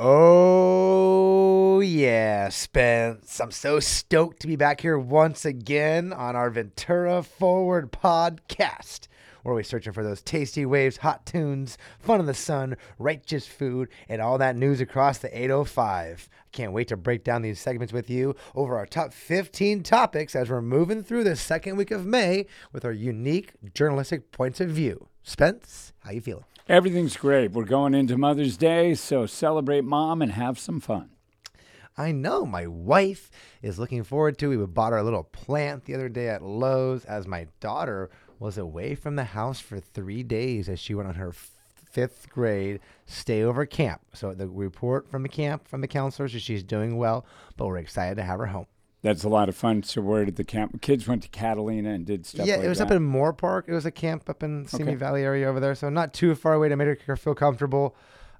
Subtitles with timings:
[0.00, 3.40] Oh, yeah, Spence.
[3.40, 9.08] I'm so stoked to be back here once again on our Ventura Forward podcast,
[9.42, 13.88] where we're searching for those tasty waves, hot tunes, fun in the sun, righteous food,
[14.08, 16.28] and all that news across the 805.
[16.32, 20.36] I can't wait to break down these segments with you over our top 15 topics
[20.36, 24.68] as we're moving through the second week of May with our unique journalistic points of
[24.68, 25.08] view.
[25.24, 26.44] Spence, how you feeling?
[26.68, 27.52] Everything's great.
[27.52, 31.08] We're going into Mother's Day, so celebrate mom and have some fun.
[31.96, 33.30] I know my wife
[33.62, 34.50] is looking forward to.
[34.50, 38.94] We bought a little plant the other day at Lowe's as my daughter was away
[38.94, 43.64] from the house for three days as she went on her fifth grade stay over
[43.64, 44.02] camp.
[44.12, 47.24] So the report from the camp from the counselors is she's doing well,
[47.56, 48.66] but we're excited to have her home.
[49.02, 49.82] That's a lot of fun.
[49.84, 50.80] So where did the camp?
[50.82, 52.46] Kids went to Catalina and did stuff.
[52.46, 52.84] yeah, like it was that.
[52.86, 53.64] up in Moorpark.
[53.68, 54.94] It was a camp up in Simi Okay.
[54.96, 57.94] Valley area over there, so not too far away to make her feel comfortable.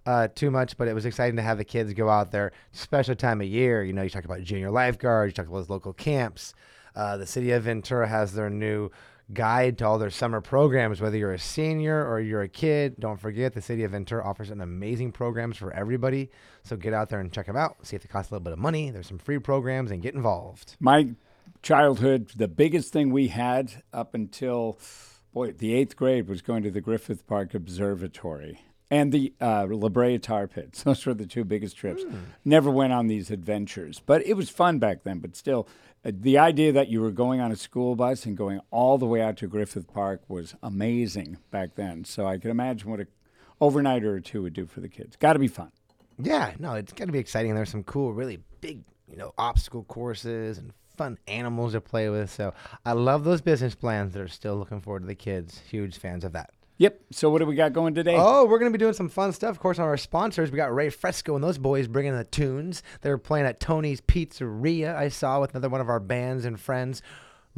[0.07, 2.51] Uh, too much, but it was exciting to have the kids go out there.
[2.73, 4.03] Special time of year, you know.
[4.03, 5.31] You talk about junior lifeguards.
[5.31, 6.55] You talk about those local camps.
[6.97, 8.91] Uh, the city of Ventura has their new
[9.33, 11.01] guide to all their summer programs.
[11.01, 14.51] Whether you're a senior or you're a kid, don't forget the city of Ventura offers
[14.51, 16.31] an amazing programs for everybody.
[16.62, 17.87] So get out there and check them out.
[17.87, 18.91] See if they cost a little bit of money.
[18.91, 20.77] There's some free programs and get involved.
[20.81, 21.11] My
[21.62, 24.79] childhood, the biggest thing we had up until,
[25.33, 29.89] boy, the eighth grade was going to the Griffith Park Observatory and the uh, La
[29.89, 30.83] Brea Tar Pits.
[30.84, 32.05] Those were the two biggest trips.
[32.44, 35.19] Never went on these adventures, but it was fun back then.
[35.19, 35.69] But still,
[36.05, 39.06] uh, the idea that you were going on a school bus and going all the
[39.06, 42.05] way out to Griffith Park was amazing back then.
[42.05, 43.06] So I can imagine what a
[43.61, 45.17] overnighter or two would do for the kids.
[45.17, 45.73] Got to be fun.
[46.20, 47.55] Yeah, no, it's got to be exciting.
[47.55, 52.30] There's some cool, really big, you know, obstacle courses and fun animals to play with.
[52.30, 52.52] So
[52.84, 55.61] I love those business plans that are still looking forward to the kids.
[55.70, 56.50] Huge fans of that.
[56.79, 57.01] Yep.
[57.11, 58.15] So what do we got going today?
[58.17, 59.51] Oh, we're going to be doing some fun stuff.
[59.51, 62.85] Of course, on our sponsors, we got Ray Fresco and those boys bringing the tunes.
[63.03, 66.59] They were playing at Tony's Pizzeria, I saw with another one of our bands and
[66.59, 67.03] friends.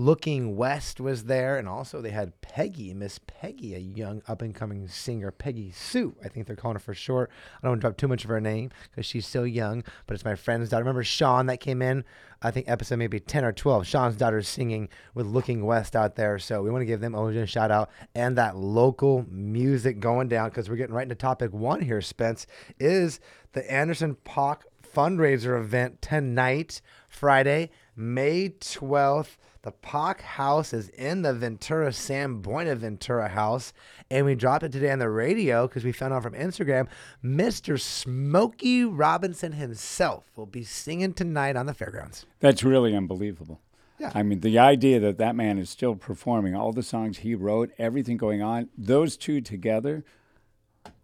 [0.00, 4.54] Looking West was there, and also they had Peggy, Miss Peggy, a young up and
[4.54, 6.16] coming singer, Peggy Sue.
[6.24, 7.30] I think they're calling her for short.
[7.58, 10.14] I don't want to drop too much of her name because she's so young, but
[10.14, 10.84] it's my friend's daughter.
[10.84, 12.02] Remember Sean that came in?
[12.40, 13.86] I think episode maybe 10 or 12.
[13.86, 16.38] Sean's daughter's singing with Looking West out there.
[16.38, 20.48] So we want to give them a shout out and that local music going down
[20.48, 22.46] because we're getting right into topic one here, Spence,
[22.78, 23.20] is
[23.52, 29.36] the Anderson Paak fundraiser event tonight, Friday, May 12th.
[29.62, 33.74] The Paak House is in the Ventura San Buenaventura house,
[34.10, 36.88] and we dropped it today on the radio because we found out from Instagram.
[37.22, 37.78] Mr.
[37.78, 42.24] Smokey Robinson himself will be singing tonight on the fairgrounds.
[42.38, 43.60] That's really unbelievable.
[43.98, 44.12] Yeah.
[44.14, 47.70] I mean, the idea that that man is still performing all the songs he wrote,
[47.76, 50.04] everything going on, those two together,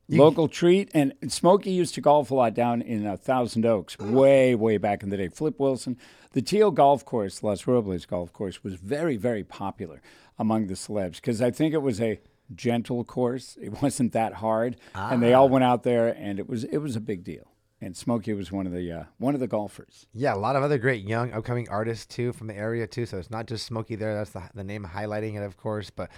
[0.09, 0.91] local treat.
[0.95, 5.03] And Smokey used to golf a lot down in uh, Thousand Oaks, way, way back
[5.03, 5.29] in the day.
[5.29, 5.97] Flip Wilson,
[6.33, 10.01] the Teal Golf Course, Los Robles Golf Course, was very, very popular
[10.39, 12.21] among the celebs because I think it was a
[12.55, 13.57] gentle course.
[13.61, 16.97] It wasn't that hard, and they all went out there, and it was it was
[16.97, 17.53] a big deal.
[17.79, 20.07] And Smokey was one of the uh, one of the golfers.
[20.15, 23.05] Yeah, a lot of other great young upcoming artists too from the area too.
[23.05, 24.15] So it's not just Smokey there.
[24.15, 25.91] That's the, the name highlighting it, of course.
[25.91, 26.11] But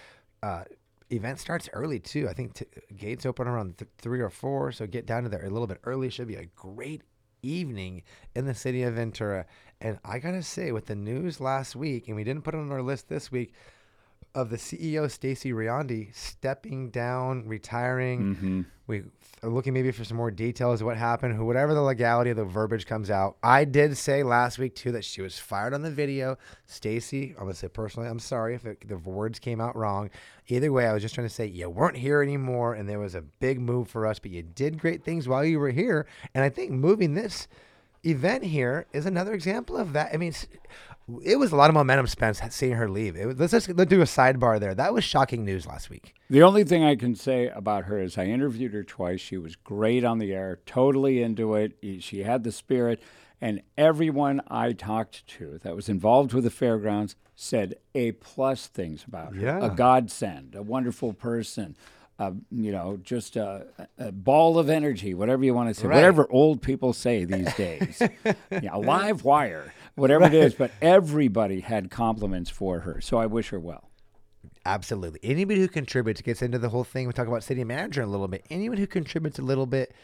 [0.42, 0.64] uh,
[1.10, 2.28] event starts early too.
[2.28, 4.72] I think t- gates open around th- three or four.
[4.72, 6.10] So get down to there a little bit early.
[6.10, 7.02] Should be a great
[7.42, 8.02] evening
[8.34, 9.46] in the city of Ventura.
[9.80, 12.72] And I gotta say, with the news last week, and we didn't put it on
[12.72, 13.52] our list this week,
[14.38, 18.20] of the CEO Stacy Riondi stepping down, retiring.
[18.20, 18.62] Mm-hmm.
[18.86, 19.02] We
[19.42, 21.34] are looking maybe for some more details of what happened.
[21.34, 23.36] Who, whatever the legality of the verbiage comes out.
[23.42, 26.38] I did say last week too that she was fired on the video.
[26.66, 30.08] Stacy, I'm gonna say personally, I'm sorry if it, the words came out wrong.
[30.46, 33.16] Either way, I was just trying to say you weren't here anymore, and there was
[33.16, 36.06] a big move for us, but you did great things while you were here.
[36.32, 37.48] And I think moving this
[38.04, 40.10] event here is another example of that.
[40.14, 40.32] I mean,
[41.22, 43.16] it was a lot of momentum, Spence, seeing her leave.
[43.16, 44.74] It was, let's just let's do a sidebar there.
[44.74, 46.14] That was shocking news last week.
[46.28, 49.20] The only thing I can say about her is I interviewed her twice.
[49.20, 51.78] She was great on the air, totally into it.
[52.00, 53.02] She had the spirit,
[53.40, 59.04] and everyone I talked to that was involved with the fairgrounds said A plus things
[59.06, 59.40] about her.
[59.40, 59.64] Yeah.
[59.64, 61.76] A godsend, a wonderful person.
[62.18, 63.66] Uh, you know, just a,
[63.96, 65.94] a ball of energy, whatever you want to say, Right.
[65.94, 68.02] whatever old people say these days.
[68.50, 70.52] yeah, a live wire, whatever it is.
[70.54, 73.88] But everybody had compliments for her, so I wish her well.
[74.66, 75.20] Absolutely.
[75.22, 77.06] Anybody who contributes gets into the whole thing.
[77.06, 78.44] We talk about city manager in a little bit.
[78.50, 79.94] Anyone who contributes a little bit,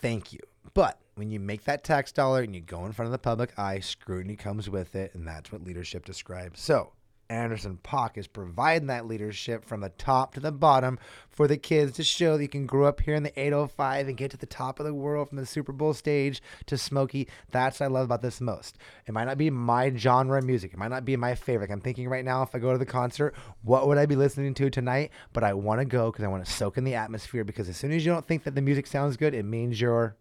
[0.00, 0.40] thank you.
[0.74, 3.58] But when you make that tax dollar and you go in front of the public
[3.58, 6.60] eye, scrutiny comes with it, and that's what leadership describes.
[6.60, 6.92] So
[7.30, 10.98] Anderson Paak is providing that leadership from the top to the bottom
[11.30, 14.16] for the kids to show that you can grow up here in the 805 and
[14.16, 17.28] get to the top of the world from the Super Bowl stage to Smokey.
[17.52, 18.76] That's what I love about this most.
[19.06, 20.72] It might not be my genre of music.
[20.72, 21.70] It might not be my favorite.
[21.70, 24.52] I'm thinking right now, if I go to the concert, what would I be listening
[24.54, 25.12] to tonight?
[25.32, 27.44] But I want to go because I want to soak in the atmosphere.
[27.44, 30.16] Because as soon as you don't think that the music sounds good, it means you're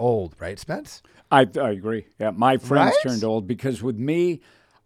[0.00, 1.02] old, right, Spence?
[1.30, 2.06] I, I agree.
[2.18, 3.10] Yeah, my friends Right?
[3.10, 4.40] turned old because with me,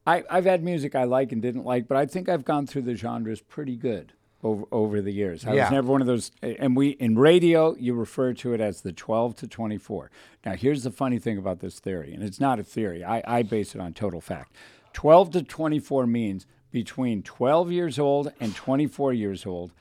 [0.06, 2.82] I, I've had music I like and didn't like, but I think I've gone through
[2.82, 4.12] the genres pretty good
[4.42, 5.44] over over the years.
[5.44, 5.64] I Yeah.
[5.64, 6.30] was never one of those.
[6.42, 10.10] And we in radio, you refer to it as the 12 to 24.
[10.44, 13.04] Now, here's the funny thing about this theory, and it's not a theory.
[13.04, 14.56] I, I base it on total fact.
[14.92, 19.72] 12 to 24 means between 12 years old and 24 years old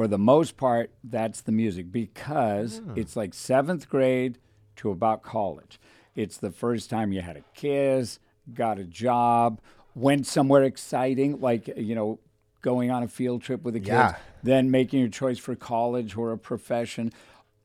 [0.00, 2.92] for the most part, that's the music because hmm.
[2.96, 4.38] it's like seventh grade
[4.76, 5.78] to about college.
[6.16, 8.18] It's the first time you had a kiss,
[8.54, 9.60] got a job,
[9.94, 12.18] went somewhere exciting, like, you know,
[12.62, 14.16] going on a field trip with the kids, Yeah.
[14.42, 17.12] then making your choice for college or a profession.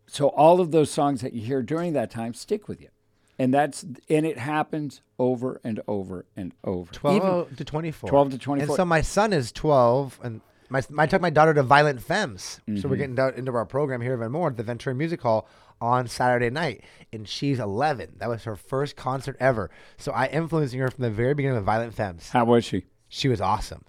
[0.08, 2.88] So all of those songs that you hear during that time stick with you.
[3.38, 6.90] And that's and it happens over and over and over.
[6.94, 7.16] 12
[7.48, 8.10] Even- to 24.
[8.10, 8.68] 12 to 24.
[8.70, 10.40] And so my son is 12, and
[10.70, 12.60] my, I took my daughter to Violent Femmes.
[12.66, 12.90] So Mm-hmm.
[12.90, 15.48] we're getting down into our program here even more at the Ventura Music Hall
[15.82, 16.84] on Saturday night.
[17.14, 18.16] And she's 11.
[18.18, 19.70] That was her first concert ever.
[19.98, 22.30] So I influencing her from the very beginning of Violent Femmes.
[22.30, 22.86] How was she?
[23.10, 23.84] She was awesome.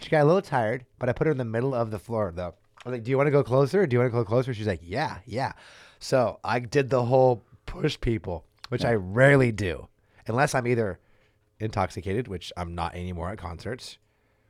[0.00, 2.32] She got a little tired, but I put her in the middle of the floor
[2.34, 2.54] though.
[2.84, 3.84] I was like, "Do you want to go closer?
[3.86, 5.52] Do you want to go closer?" She's like, "Yeah, yeah."
[5.98, 9.88] So I did the whole push people, which I rarely do,
[10.28, 11.00] unless I'm either
[11.58, 13.98] intoxicated, which I'm not anymore at concerts,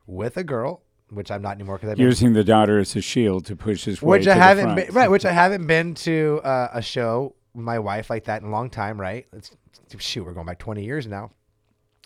[0.06, 3.00] with a girl, which I'm not anymore because I've been, Using the daughter as a
[3.00, 6.40] shield to push his way which I haven't been right, which I haven't been to
[6.44, 9.00] uh, a show with my wife like that in a long time.
[9.00, 9.26] Right?
[9.32, 9.54] It's,
[9.98, 11.30] shoot, we're going back 20 years now,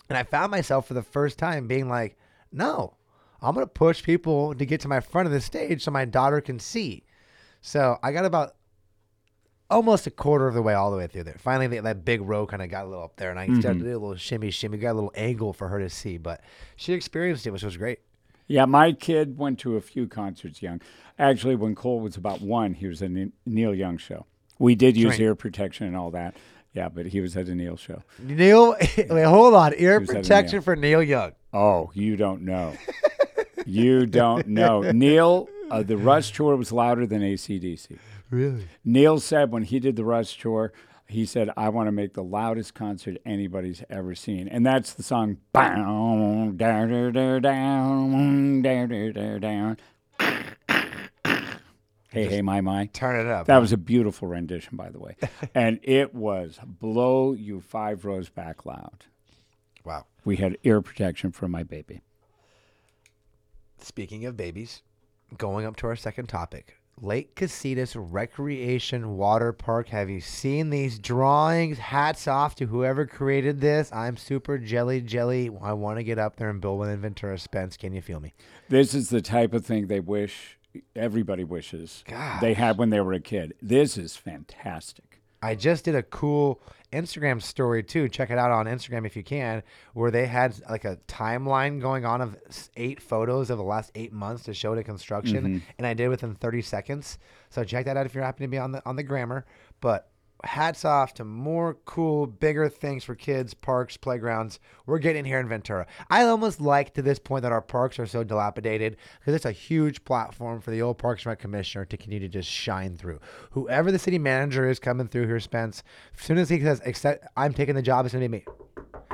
[0.09, 2.17] and I found myself for the first time being like,
[2.51, 2.95] no,
[3.41, 6.41] I'm gonna push people to get to my front of the stage so my daughter
[6.41, 7.03] can see.
[7.61, 8.55] So I got about
[9.69, 11.37] almost a quarter of the way all the way through there.
[11.39, 13.79] Finally, that, that big row kind of got a little up there, and I started
[13.79, 16.17] to do a little shimmy, shimmy, got a little angle for her to see.
[16.17, 16.41] But
[16.75, 17.99] she experienced it, which was great.
[18.47, 20.81] Yeah, my kid went to a few concerts young.
[21.17, 24.25] Actually, when Cole was about one, he was at a Neil Young show.
[24.59, 25.21] We did use right.
[25.21, 26.35] ear protection and all that.
[26.73, 28.03] Yeah, but he was at a Neil show.
[28.19, 30.63] Neil, wait, hold on, ear Who's that in protection Neil?
[30.63, 31.31] for Neil Young.
[31.53, 32.73] Oh, you don't know.
[33.65, 34.81] you don't know.
[34.91, 37.97] Neil, uh, the Rush tour was louder than ACDC.
[38.31, 38.67] Really?
[38.83, 40.73] Neil said when he did the Rush tour,
[41.13, 44.47] he said, I want to make the loudest concert anybody's ever seen.
[44.47, 49.77] And that's the song, Bow, down, down, down, down, down, down, down.
[52.09, 52.87] Hey, hey, my, my.
[52.93, 53.47] Turn it up.
[53.47, 55.15] That was a beautiful rendition, by the way.
[55.55, 59.05] and it was blow you five rows back loud.
[59.83, 60.05] wow.
[60.25, 62.01] We had ear protection for my baby.
[63.79, 64.81] Speaking of babies,
[65.37, 66.77] going up to our second topic.
[67.01, 69.89] Lake Casitas Recreation Water Park.
[69.89, 71.77] Have you seen these drawings?
[71.77, 73.91] Hats off to whoever created this.
[73.91, 75.49] I'm super jelly jelly.
[75.61, 77.77] I want to get up there and build one in Ventura Spence.
[77.77, 78.33] Can you feel me?
[78.69, 80.57] This is the type of thing they wish
[80.95, 82.41] everybody wishes Gosh.
[82.41, 83.53] they had when they were a kid.
[83.61, 85.12] This is fantastic.
[85.43, 86.61] I just did a cool
[86.93, 88.07] Instagram story too.
[88.07, 89.61] Check it out on Instagram if you can,
[89.93, 92.37] where they had like a timeline going on of
[92.77, 95.57] eight photos of the last eight months to show the construction, mm-hmm.
[95.77, 97.17] and I did within 30 seconds.
[97.49, 99.45] So check that out if you're happy to be on the on the grammar.
[99.81, 100.07] But
[100.43, 104.59] hats off to more cool, bigger things for kids, parks, playgrounds.
[104.85, 105.87] We're getting here in Ventura.
[106.09, 109.51] I almost like to this point that our parks are so dilapidated because it's a
[109.51, 113.19] huge platform for the old Parks and Rec commissioner to continue to just shine through.
[113.51, 115.83] Whoever the city manager is coming through here, Spence,
[116.17, 118.45] as soon as he says, "Except I'm taking the job," it's gonna be me.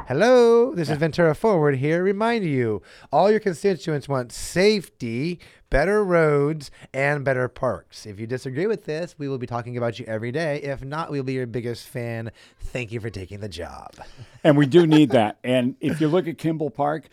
[0.09, 2.03] Hello, this is Ventura Forward here.
[2.03, 5.39] Remind you, all your constituents want safety,
[5.69, 8.07] better roads, and better parks.
[8.07, 10.63] If you disagree with this, we will be talking about you every day.
[10.63, 12.31] If not, we'll be your biggest fan.
[12.59, 13.93] Thank you for taking the job.
[14.43, 15.37] And we do need that.
[15.43, 17.09] And if you look at Kimball Park,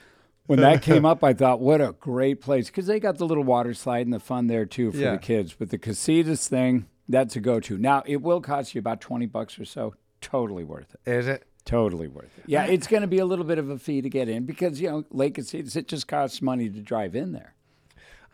[0.46, 2.68] when that came up, I thought, what a great place.
[2.68, 5.10] Because they got the little water slide and the fun there too for Yeah.
[5.10, 5.52] the kids.
[5.52, 7.76] But the casitas thing, that's a go to.
[7.76, 9.96] Now, it will cost you about 20 bucks or so.
[10.22, 11.10] Totally worth it.
[11.10, 11.44] Is it?
[11.66, 12.44] Totally worth it.
[12.46, 14.80] Yeah, it's going to be a little bit of a fee to get in because,
[14.80, 17.54] you know, Lake Casitas, it just costs money to drive in there.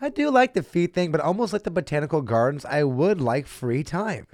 [0.00, 3.46] I do like the fee thing, but almost like the botanical gardens, I would like
[3.46, 4.26] free time.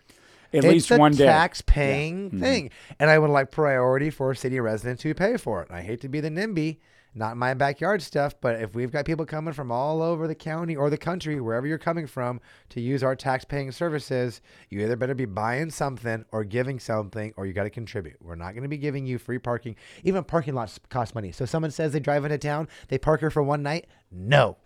[0.52, 1.26] At it's least a one day.
[1.26, 2.40] tax paying mm-hmm.
[2.40, 2.71] thing.
[2.99, 5.71] And I would like priority for city residents who pay for it.
[5.71, 6.78] I hate to be the NIMBY.
[7.19, 10.77] Not my backyard stuff, but if we've got people coming from all over the county
[10.77, 14.97] or the country, wherever you're coming from, to use our tax paying services, you either
[14.97, 18.17] better be buying something or giving something or you got to contribute.
[18.23, 19.75] We're not going to be giving you free parking.
[20.05, 21.33] Even parking lots cost money.
[21.33, 23.89] So someone says they drive into town, they park here for one night.
[24.13, 24.57] No.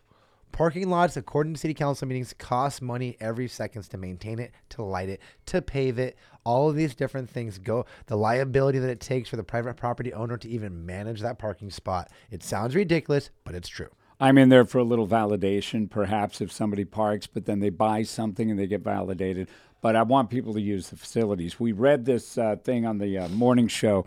[0.52, 4.82] Parking lots, according to city council meetings, cost money every seconds to maintain it, to
[4.82, 6.18] light it, to pave it.
[6.44, 7.86] All of these different things go.
[8.06, 11.70] The liability that it takes for the private property owner to even manage that parking
[11.70, 12.10] spot.
[12.30, 13.88] It sounds ridiculous, but it's true.
[14.20, 18.02] I'm in there for a little validation, perhaps if somebody parks, but then they buy
[18.02, 19.48] something and they get validated.
[19.80, 21.58] But I want people to use the facilities.
[21.58, 24.04] We read this uh, thing on the uh, morning show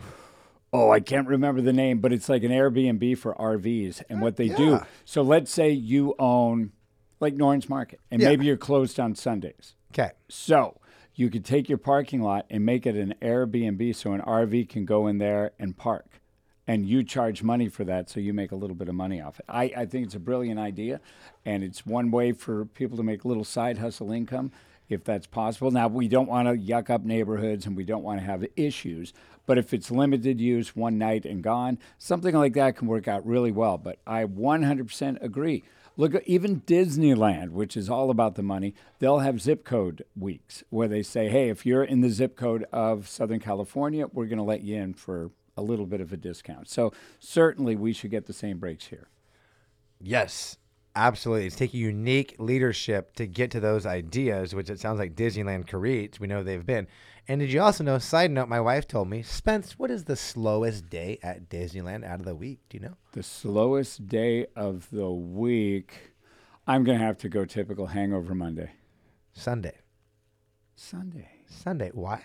[0.72, 4.36] oh, I can't remember the name, but it's like an Airbnb for RVs and what
[4.36, 4.80] they do.
[5.04, 6.72] So let's say you own
[7.20, 8.28] like Norton's Market and Yeah.
[8.28, 9.74] maybe you're closed on Sundays.
[9.92, 10.10] Okay.
[10.28, 10.78] So
[11.16, 14.84] you could take your parking lot and make it an Airbnb so an RV can
[14.84, 16.20] go in there and park.
[16.68, 19.38] And you charge money for that, so you make a little bit of money off
[19.38, 19.46] it.
[19.48, 21.00] I, I think it's a brilliant idea,
[21.44, 24.52] and it's one way for people to make a little side hustle income
[24.88, 25.70] if that's possible.
[25.70, 29.12] Now, we don't want to yuck up neighborhoods and we don't want to have issues,
[29.46, 33.26] but if it's limited use, one night and gone, something like that can work out
[33.26, 33.78] really well.
[33.78, 35.64] But I 100% agree.
[35.96, 40.88] Look, even Disneyland, which is all about the money, they'll have zip code weeks where
[40.88, 44.44] they say, hey, if you're in the zip code of Southern California, we're going to
[44.44, 46.68] let you in for a little bit of a discount.
[46.68, 49.08] So certainly we should get the same breaks here.
[49.98, 50.58] Yes,
[50.94, 51.46] absolutely.
[51.46, 56.20] It's taking unique leadership to get to those ideas, which it sounds like Disneyland creates.
[56.20, 56.86] We know they've been.
[57.28, 57.98] And did you also know?
[57.98, 62.20] Side note: My wife told me, Spence, what is the slowest day at Disneyland out
[62.20, 62.60] of the week?
[62.68, 62.96] Do you know?
[63.12, 66.12] The slowest day of the week,
[66.66, 68.70] I'm going to have to go typical hangover Monday.
[69.32, 69.74] Sunday.
[70.76, 71.28] Sunday.
[71.48, 71.90] Sunday.
[71.92, 72.24] Why?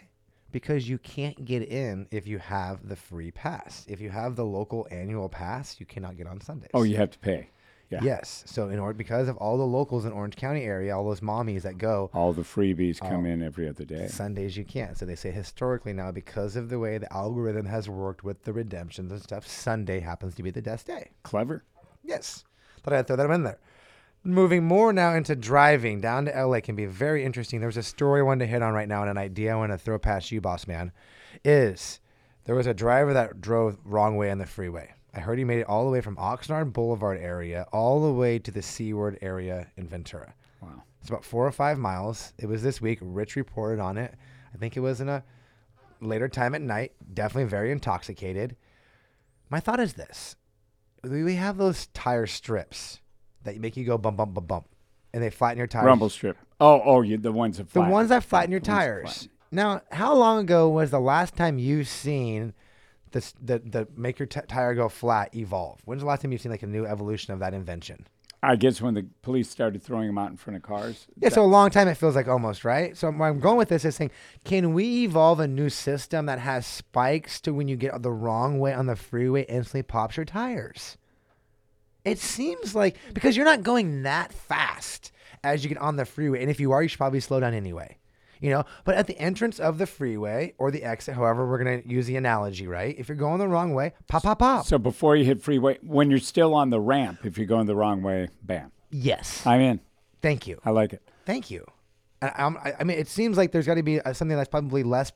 [0.51, 3.85] Because you can't get in if you have the free pass.
[3.87, 6.69] If you have the local annual pass, you cannot get on Sundays.
[6.73, 7.49] Oh, you have to pay.
[7.91, 7.99] Yeah.
[8.01, 8.43] Yes.
[8.47, 11.63] So in order because of all the locals in Orange County area, all those mommies
[11.63, 14.07] that go, All the freebies uh, come in every other day.
[14.07, 14.97] Sundays you can't.
[14.97, 18.53] So they say historically now, because of the way the algorithm has worked with the
[18.53, 21.11] redemptions and stuff, Sunday happens to be the best day.
[21.23, 21.65] Clever.
[22.01, 22.45] Yes.
[22.81, 23.59] Thought I'd throw that in there.
[24.23, 27.59] Moving more now into driving down to LA can be very interesting.
[27.59, 29.71] There's a story I wanted to hit on right now and an idea I want
[29.71, 30.91] to throw past you, boss man.
[31.43, 31.99] Is
[32.45, 34.93] there was a driver that drove wrong way on the freeway.
[35.13, 38.39] I heard he made it all the way from Oxnard Boulevard area all the way
[38.39, 40.33] to the Seaward area in Ventura.
[40.61, 40.83] Wow.
[41.01, 42.33] It's about four or five miles.
[42.37, 42.99] It was this week.
[43.01, 44.13] Rich reported on it.
[44.53, 45.23] I think it was in a
[45.99, 46.93] later time at night.
[47.13, 48.55] Definitely very intoxicated.
[49.49, 50.35] My thought is this:
[51.03, 52.99] we have those tire strips
[53.43, 54.67] that make you go bump bump bump bump,
[55.13, 55.85] and they flatten your tires.
[55.85, 56.37] Rumble strip.
[56.59, 57.91] Oh, oh, you, the ones that The flatten.
[57.91, 59.01] ones that flatten your The tires.
[59.13, 59.29] flatten.
[59.51, 62.53] Now, how long ago was the last time you seen
[63.11, 65.81] this the the make your t- tire go flat evolve?
[65.85, 68.07] When's the last time you've seen like a new evolution of that invention?
[68.43, 71.05] I guess when the police started throwing them out in front of cars.
[71.19, 72.97] Yeah, so a long time it feels like almost, right?
[72.97, 74.09] So where I'm going with this is saying,
[74.43, 78.57] can we evolve a new system that has spikes to when you get the wrong
[78.57, 80.97] way on the freeway instantly pops your tires?
[82.03, 85.11] It seems like because you're not going that fast
[85.43, 87.53] as you get on the freeway, and if you are, you should probably slow down
[87.53, 87.97] anyway.
[88.41, 91.83] You know, but at the entrance of the freeway or the exit, however we're gonna
[91.85, 92.95] use the analogy, right?
[92.97, 94.65] If you're going the wrong way, pop, pop, pop.
[94.65, 97.75] So before you hit freeway, when you're still on the ramp, if you're going the
[97.75, 98.71] wrong way, bam.
[98.89, 99.79] yes, I'm in.
[100.21, 100.59] thank you.
[100.65, 101.01] I like it.
[101.25, 101.65] Thank you.
[102.21, 104.49] And I'm, I, I mean, it seems like there's got to be uh, something that's
[104.49, 105.11] probably less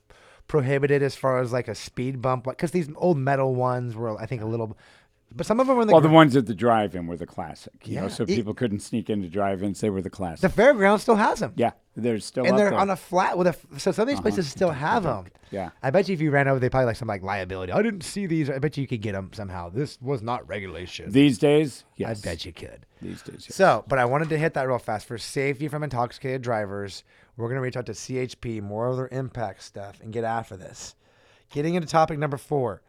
[0.48, 4.28] prohibited as far as like a speed bump, because these old metal ones were, I
[4.28, 4.78] think, a little.
[5.34, 7.74] But some of them were the, Well, the ones at the drive-in were the classic.
[7.86, 9.82] You know, so It- people couldn't sneak into drive-ins.
[9.82, 10.50] They were the classic.
[10.50, 12.80] the fairground still has them, yeah, they're still and they're there.
[12.80, 13.56] on a flat with a.
[13.80, 14.22] So some of these uh-huh.
[14.22, 15.26] places still have them.
[15.52, 15.72] yeah.
[15.84, 17.74] I bet you if you ran over, they probably like some like liability.
[17.74, 18.50] I didn't see these.
[18.50, 19.70] I bet you could get them somehow.
[19.70, 21.12] This was not regulation.
[21.12, 22.24] These days, yes.
[22.24, 22.86] I bet you could.
[23.02, 23.56] These days, yes.
[23.56, 27.04] So, but I wanted to hit that real fast for safety from intoxicated drivers.
[27.36, 30.56] We're going to reach out to CHP, more of their impact stuff, and get after
[30.56, 30.96] this.
[31.52, 32.82] Getting into topic number four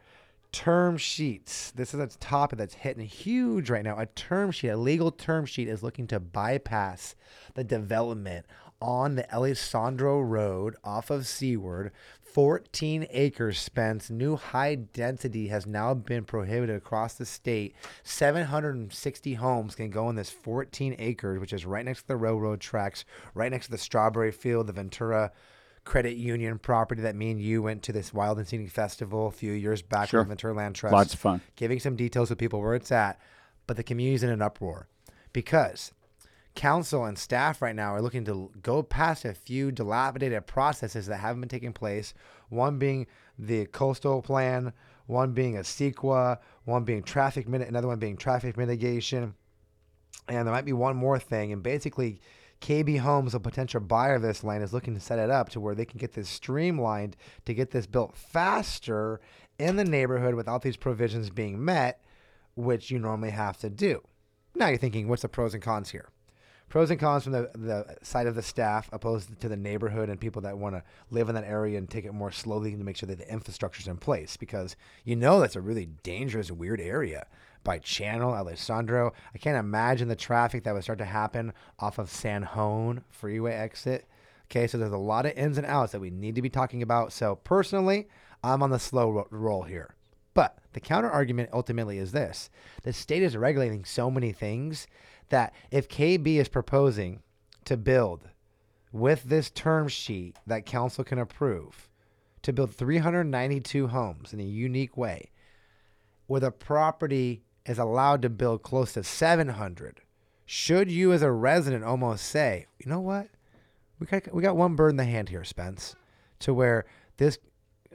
[0.51, 1.71] term sheets.
[1.71, 3.97] This is a topic that's hitting huge right now.
[3.97, 7.15] A term sheet, a legal term sheet, is looking to bypass
[7.53, 8.45] the development
[8.81, 11.91] on the Alessandro Road off of Seaward.
[12.21, 14.11] 14 acres spent.
[14.11, 17.75] New high density has now been prohibited across the state.
[18.03, 22.59] 760 homes can go in this 14 acres, which is right next to the railroad
[22.59, 25.31] tracks, right next to the strawberry field, the Ventura
[25.87, 29.31] Credit Union property that me and you went to this Wild and Scenic Festival a
[29.31, 30.19] few years back Sure.
[30.19, 30.91] with Ventura Land Trust.
[30.91, 31.39] Lots of fun.
[31.55, 33.17] Giving some details with people where it's at,
[33.67, 34.87] but the community's in an uproar
[35.31, 35.93] because
[36.55, 41.17] council and staff right now are looking to go past a few dilapidated processes that
[41.17, 42.13] haven't been taking place.
[42.49, 43.07] One being
[43.39, 44.73] the coastal plan,
[45.05, 49.35] one being a CEQA, one being traffic minute, another one being traffic mitigation,
[50.27, 51.53] and there might be one more thing.
[51.53, 52.19] And basically,
[52.61, 55.59] KB Homes, a potential buyer of this land, is looking to set it up to
[55.59, 59.19] where they can get this streamlined to get this built faster
[59.59, 62.01] in the neighborhood without these provisions being met,
[62.55, 64.01] which you normally have to do.
[64.55, 66.09] Now you're thinking, what's the pros and cons here?
[66.69, 70.19] Pros and cons from the, the side of the staff opposed to the neighborhood and
[70.19, 72.97] people that want to live in that area and take it more slowly to make
[72.97, 77.25] sure that the infrastructure's in place because you know that's a really dangerous, weird area
[77.67, 79.11] by Channel, Alessandro.
[79.35, 84.07] I can't imagine the traffic that would start to happen off of Sanjon freeway exit.
[84.45, 86.81] Okay, so there's a lot of ins and outs that we need to be talking
[86.81, 87.11] about.
[87.11, 88.07] So personally,
[88.41, 89.95] I'm on the slow ro- roll here.
[90.33, 92.49] But the counter argument ultimately is this
[92.83, 94.87] the state is regulating so many things
[95.27, 97.21] that if KB is proposing
[97.65, 98.29] to build
[98.93, 101.89] with this term sheet that council can approve
[102.43, 105.31] to build 392 homes in a unique way,
[106.29, 110.01] with a property is allowed to build close to 700,
[110.45, 113.27] should you as a resident almost say, you know what?
[113.99, 115.95] We got, we got one bird in the hand here, Spence,
[116.39, 116.85] to where
[117.17, 117.37] this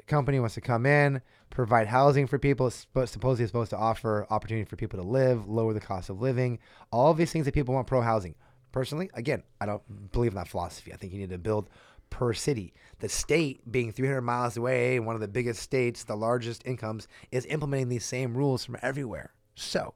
[0.07, 2.71] company wants to come in, provide housing for people.
[2.71, 6.59] supposedly, supposed to offer opportunity for people to live, lower the cost of living,
[6.91, 8.35] all these things that people want pro housing.
[8.73, 10.93] Personally, again, I don't believe in that philosophy.
[10.93, 11.69] I think you need to build
[12.11, 12.75] per city.
[12.99, 17.47] The state, being 300 miles away, one of the biggest states, the largest incomes, is
[17.47, 19.33] implementing these same rules from everywhere.
[19.55, 19.95] So,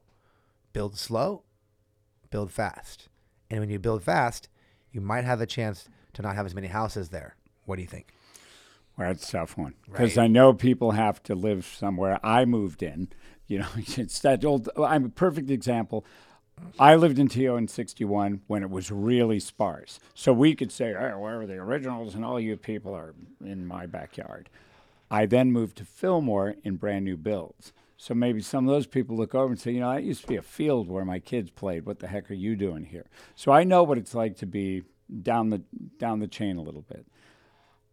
[0.73, 1.43] build slow,
[2.29, 3.09] build fast.
[3.49, 4.49] And when you build fast,
[4.91, 7.35] you might have a chance to not have as many houses there.
[7.65, 8.13] What do you think?
[8.97, 10.23] Well, that's a tough one because right.
[10.23, 12.19] I know people have to live somewhere.
[12.23, 13.09] I moved in,
[13.47, 14.69] you know, it's that old.
[14.77, 16.05] I'm a perfect example.
[16.79, 19.99] I lived in TO in 61 when it was really sparse.
[20.15, 22.15] So we could say, hey, where are the originals?
[22.15, 23.13] And all you people are
[23.45, 24.49] in my backyard.
[25.11, 27.73] I then moved to Fillmore in brand new builds.
[27.97, 30.27] So maybe some of those people look over and say, you know, that used to
[30.27, 31.85] be a field where my kids played.
[31.85, 33.09] What the heck are you doing here?
[33.35, 34.83] So I know what it's like to be
[35.23, 35.63] down the
[35.97, 37.07] down the chain a little bit.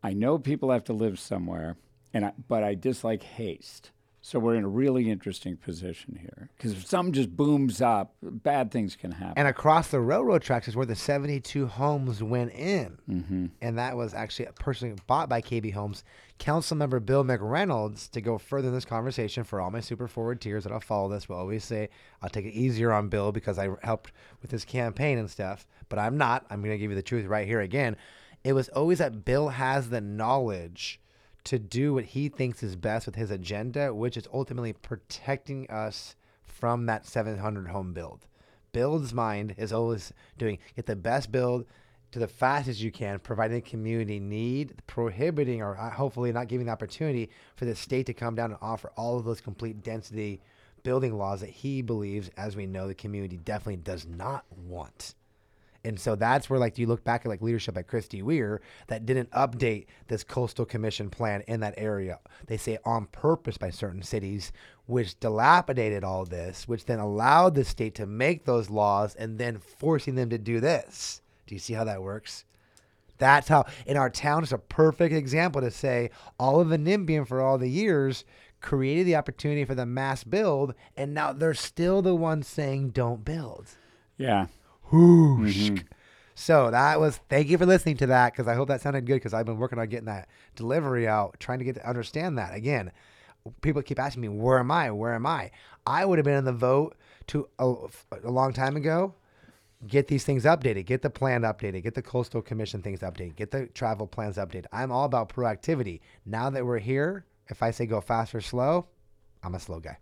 [0.03, 1.79] I know people have to live somewhere,
[2.13, 3.91] and I, but I dislike haste.
[4.27, 8.71] So we're in a really interesting position here because if something just booms up, bad
[8.71, 9.35] things can happen.
[9.37, 13.47] And across the railroad tracks is where the 72 homes went in, mm-hmm.
[13.61, 16.05] and that was actually personally bought by KB Homes.
[16.39, 20.41] Council member Bill McReynolds to go further in this conversation for all my super forward
[20.41, 21.91] tiers that I'll follow this will always say
[22.23, 25.99] I'll take it easier on Bill because I helped with his campaign and stuff, but
[25.99, 26.47] I'm not.
[26.49, 27.99] I'm going to give you the truth right here again
[28.43, 31.01] it was always that Bill has the knowledge
[31.45, 36.17] to do what he thinks is best with his agenda, which is ultimately protecting us
[36.43, 38.27] from that 700 home build.
[38.73, 41.67] Build's mind is always doing get the best build
[42.13, 46.67] to the fastest you can, providing the community need, prohibiting or uh, hopefully not giving
[46.67, 50.41] the opportunity for the state to come down and offer all of those complete density
[50.85, 55.15] building laws that he believes, as we know, the community definitely does not want.
[55.85, 59.05] And so that's where like you look back at like leadership at Christy Weir that
[59.05, 62.21] didn't update this coastal commission plan in that area.
[62.47, 64.53] They say on purpose by certain cities,
[64.87, 69.59] which dilapidated all this, which then allowed the state to make those laws and then
[69.59, 71.21] forcing them to do this.
[71.47, 72.45] Do you see how that works?
[73.19, 77.29] That's how in our town it's a perfect example to say all of the NIMBYing
[77.29, 78.25] for all the years
[78.61, 83.25] created the opportunity for the mass build, and now they're still the ones saying don't
[83.25, 83.69] build.
[84.17, 84.47] Yeah,
[84.91, 85.71] Whoosh.
[85.71, 85.87] Mm-hmm.
[86.35, 89.15] So that was thank you for listening to that because I hope that sounded good
[89.15, 92.55] because I've been working on getting that delivery out, trying to get to understand that.
[92.55, 92.91] Again,
[93.61, 94.91] people keep asking me, "Where am I?
[94.91, 95.53] Where am I?"
[95.87, 96.97] I would have been in the vote
[97.29, 97.75] to a,
[98.25, 99.15] a long time ago.
[99.87, 100.87] Get these things updated.
[100.87, 101.83] Get the plan updated.
[101.83, 103.37] Get the coastal commission things updated.
[103.37, 104.65] Get the travel plans updated.
[104.73, 106.01] I'm all about proactivity.
[106.25, 108.87] Now that we're here, if I say go fast or slow,
[109.43, 109.99] I'm a slow guy.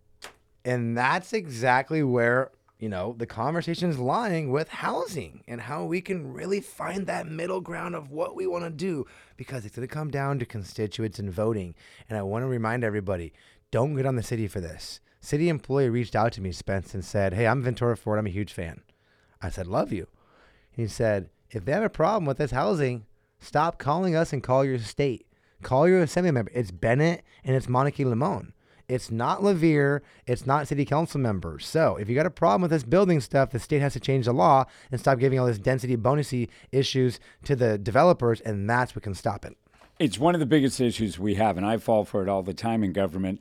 [0.65, 6.01] And that's exactly where you know, the conversation is lying with housing and how we
[6.01, 9.87] can really find that middle ground of what we want to do because it's going
[9.87, 11.77] to come down to constituents and voting.
[12.09, 13.33] And I want to remind everybody
[13.71, 14.99] don't get on the city for this.
[15.21, 18.19] City employee reached out to me, Spence, and said, Hey, I'm Ventura Forward.
[18.19, 18.81] I'm a huge fan.
[19.41, 20.09] I said, Love you.
[20.73, 23.07] He said, If they have a problem with this housing,
[23.39, 25.29] stop calling us and call your state.
[25.63, 26.51] Call your assembly member.
[26.53, 28.55] It's Bennett and it's Monica Limon.
[28.93, 30.03] It's not LaVere.
[30.27, 31.67] It's not city council members.
[31.67, 34.27] So if you got a problem with this building stuff, the state has to change
[34.27, 38.95] the law and stop giving all this density bonusy issues to the developers, and that's
[38.95, 39.57] what can stop it.
[39.99, 42.53] It's one of the biggest issues we have, and I fall for it all the
[42.53, 43.41] time in government.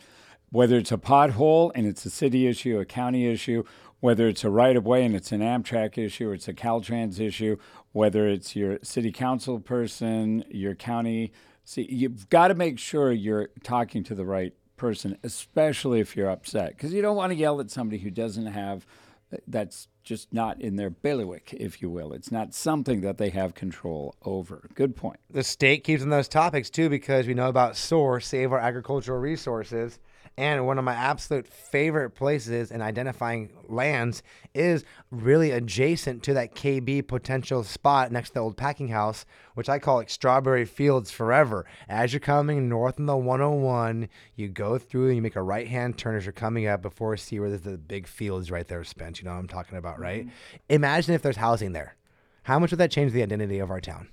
[0.52, 3.66] Whether it's a pothole and it's a city issue, a county issue,
[4.00, 7.20] whether it's a right of way and it's an Amtrak issue, or it's a Caltrans
[7.20, 7.58] issue,
[7.92, 11.34] whether it's your city council person, your county.
[11.66, 16.30] See, you've got to make sure you're talking to the right person, especially if you're
[16.30, 18.88] upset, because you don't want to yell at somebody who doesn't have.
[19.32, 22.12] Uh, that's just not in their bailiwick, if you will.
[22.14, 24.68] It's not something that they have control over.
[24.74, 25.20] Good point.
[25.30, 29.20] The state keeps on those topics too because we know about SOAR, Save Our Agricultural
[29.20, 30.00] Resources.
[30.38, 36.56] And one of my absolute favorite places in identifying lands is really adjacent to that
[36.56, 41.12] KB potential spot next to the old packing house, which I call like Strawberry Fields
[41.12, 41.66] Forever.
[41.90, 45.68] As you're coming north on the 101, you go through and you make a right
[45.68, 48.68] hand turn as you're coming up before you see where there's the big fields right
[48.68, 49.20] there, Spence.
[49.20, 50.26] You know what I'm talking about, right?
[50.26, 50.58] Mm-hmm.
[50.70, 51.96] Imagine if there's housing there.
[52.44, 54.10] How much would that change the identity of our town?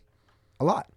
[0.61, 0.90] A lot.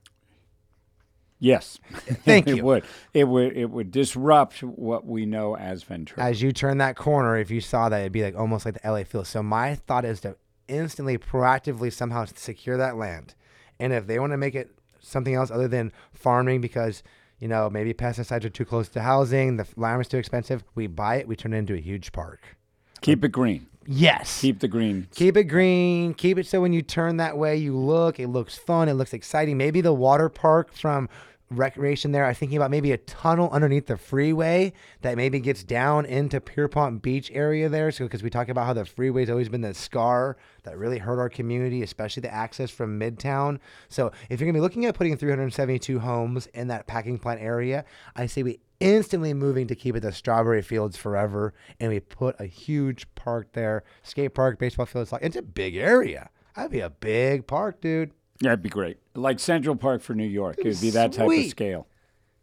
[1.44, 1.80] Yes,
[2.24, 2.58] thank you.
[2.58, 2.84] it would.
[3.16, 3.58] It would.
[3.58, 6.24] It would disrupt what we know as Ventura.
[6.24, 8.90] As you turn that corner, if you saw that, it'd be like almost like the
[8.90, 9.26] LA feel.
[9.26, 13.34] So my thought is to instantly, proactively, somehow secure that land,
[13.80, 17.02] and if they want to make it something else other than farming, because
[17.40, 20.86] you know maybe pesticides are too close to housing, the land is too expensive, we
[20.86, 22.56] buy it, we turn it into a huge park.
[23.02, 23.66] Keep it green.
[23.88, 24.42] Yes.
[24.42, 25.08] Keep the green.
[25.16, 26.14] Keep it green.
[26.14, 29.14] Keep it so when you turn that way, you look, it looks fun, it looks
[29.14, 29.58] exciting.
[29.58, 31.10] Maybe the water park from
[31.52, 32.26] recreation there.
[32.26, 37.02] I'm thinking about maybe a tunnel underneath the freeway that maybe gets down into Pierpont
[37.02, 37.92] Beach area there.
[37.92, 41.20] So, because we talk about how the freeway's always been the scar that really hurt
[41.20, 43.60] our community, especially the access from Midtown.
[43.90, 47.86] So, if you're to be looking at putting 372 homes in that packing plant area,
[48.16, 52.36] I say we instantly moving to keep it the strawberry fields forever and we put
[52.40, 56.90] a huge park there skate park baseball fields it's a big area that'd be a
[56.90, 58.12] big park dude
[58.42, 58.98] yeah, it'd be great.
[59.16, 60.58] Like Central Park for New York.
[60.58, 61.88] It would be that type of scale.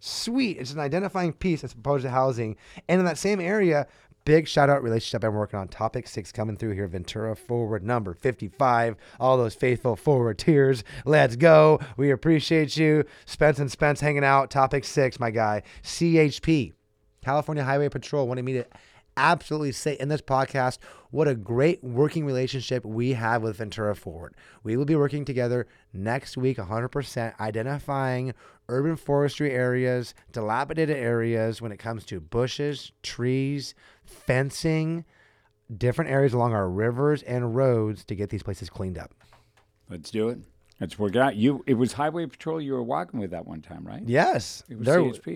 [0.01, 0.59] Sweet.
[0.59, 2.57] It's an identifying piece as opposed to housing.
[2.89, 3.89] And in that same area,
[4.25, 5.67] big shout out relationship I'm working on.
[5.67, 6.87] Topic six coming through here.
[6.87, 8.95] Ventura Forward number 55.
[9.19, 10.85] All those faithful forward tiers.
[11.05, 11.81] Let's go.
[11.97, 13.05] We appreciate you.
[13.27, 14.51] Spence and Spence hanging out.
[14.51, 15.63] Topic six, my guy.
[15.83, 16.75] CHP.
[17.23, 18.67] California Highway Patrol wanted me to
[19.17, 20.79] absolutely say in this podcast
[21.11, 24.35] what a great working relationship we have with Ventura Forward.
[24.62, 28.35] We will be working together next week 100% identifying
[28.68, 35.05] urban forestry areas, dilapidated areas when it comes to bushes, trees, fencing,
[35.77, 39.14] different areas along our rivers and roads to get these places cleaned up.
[39.88, 40.38] Let's do it.
[40.81, 41.35] Let's work it out.
[41.35, 44.03] You, it was Highway Patrol you were walking with that one time, right?
[44.07, 44.62] Yes,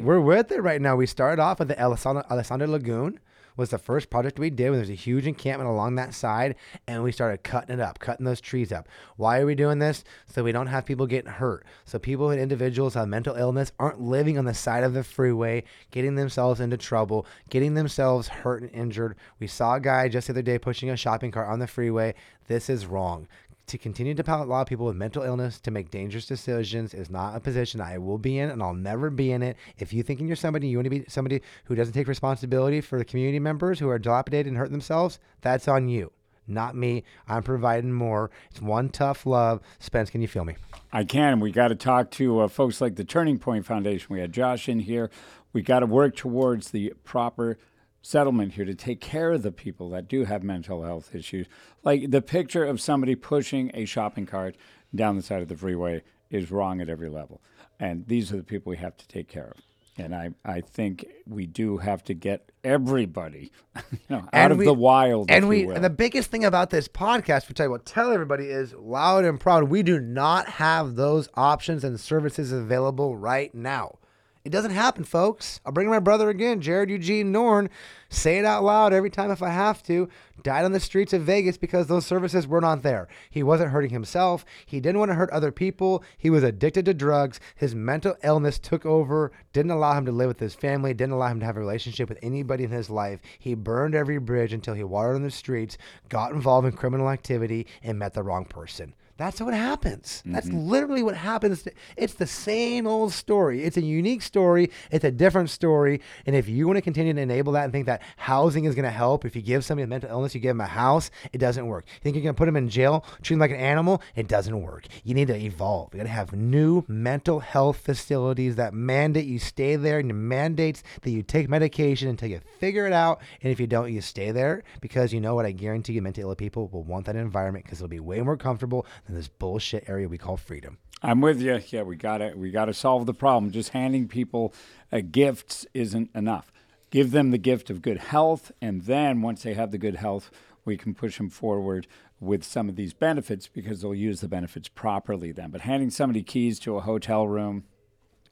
[0.03, 0.95] we're with it right now.
[0.95, 3.19] We started off at the Alessandra, Alessandra Lagoon
[3.57, 7.03] was the first project we did when there's a huge encampment along that side and
[7.03, 8.89] we started cutting it up, cutting those trees up.
[9.17, 10.05] Why are we doing this?
[10.27, 11.65] So we don't have people getting hurt.
[11.85, 15.65] So people and individuals have mental illness aren't living on the side of the freeway,
[15.91, 19.17] getting themselves into trouble, getting themselves hurt and injured.
[19.39, 22.15] We saw a guy just the other day pushing a shopping cart on the freeway.
[22.49, 23.29] This is wrong
[23.67, 27.41] to continue to allow people with mental illness to make dangerous decisions is not a
[27.41, 29.57] position I will be in, and I'll never be in it.
[29.79, 32.99] If you thinking you're somebody, you want to be somebody who doesn't take responsibility for
[32.99, 36.13] the community members who are dilapidated and hurt themselves, that's on you,
[36.47, 37.05] not me.
[37.29, 38.31] I'm providing more.
[38.51, 39.61] It's one tough love.
[39.79, 40.57] Spence, can you feel me?
[40.93, 41.41] I can.
[41.41, 44.09] We got to talk to uh, folks like the Turning Point Foundation.
[44.11, 45.11] We had Josh in here.
[45.53, 47.59] We got to work towards the proper
[48.03, 51.47] settlement here to take care of the people that do have mental health issues.
[51.85, 54.57] Like the picture of somebody pushing a shopping cart
[54.95, 57.41] down the side of the freeway is wrong at every level.
[57.79, 59.61] And these are the people we have to take care of.
[59.99, 63.53] And I, I think we do have to get everybody
[63.93, 65.31] you know, out of the wild.
[65.31, 68.73] And we and the biggest thing about this podcast, which I will tell everybody, is
[68.73, 69.65] loud and proud.
[69.65, 73.99] We do not have those options and services available right now.
[74.45, 75.61] It doesn't happen, folks.
[75.65, 77.71] I'll bring my brother again, Jared Eugene Norn.
[78.09, 80.09] Say it out loud every time if I have to.
[80.43, 83.07] Died on the streets of Vegas because those services were not there.
[83.31, 84.45] He wasn't hurting himself.
[84.67, 86.03] He didn't want to hurt other people.
[86.19, 87.39] He was addicted to drugs.
[87.55, 91.29] His mental illness took over, didn't allow him to live with his family, didn't allow
[91.29, 93.21] him to have a relationship with anybody in his life.
[93.39, 95.79] He burned every bridge until he watered on the streets,
[96.09, 98.95] got involved in criminal activity, and met the wrong person.
[99.23, 100.21] That's what happens.
[100.21, 100.33] Mm-hmm.
[100.33, 101.69] That's literally what happens.
[101.97, 103.63] It's the same old story.
[103.63, 104.69] It's a unique story.
[104.91, 106.01] It's a different story.
[106.27, 108.85] And if you want to continue to enable that and think that housing is going
[108.85, 111.39] to help, if you give somebody a mental illness, you give them a house, it
[111.39, 111.85] doesn't work.
[111.87, 114.27] You think you're going to put them in jail, treat them like an animal, it
[114.27, 114.89] doesn't work.
[115.05, 115.95] You need to evolve.
[115.95, 120.83] You got to have new mental health facilities that mandate you stay there and mandates
[121.03, 123.21] that you take medication until you figure it out.
[123.41, 125.47] And if you don't, you stay there because you know what?
[125.47, 128.37] I guarantee you, mentally ill people will want that environment because it'll be way more
[128.37, 130.79] comfortable in this bullshit area we call freedom.
[131.03, 131.61] I'm with you.
[131.69, 133.53] Yeah, we got to we got to solve the problem.
[133.53, 134.55] Just handing people
[134.91, 136.51] uh, gifts isn't enough.
[136.91, 140.31] Give them the gift of good health, and then once they have the good health,
[140.65, 141.87] we can push them forward
[142.21, 145.51] with some of these benefits because they'll use the benefits properly then.
[145.51, 147.65] But handing somebody keys to a hotel room,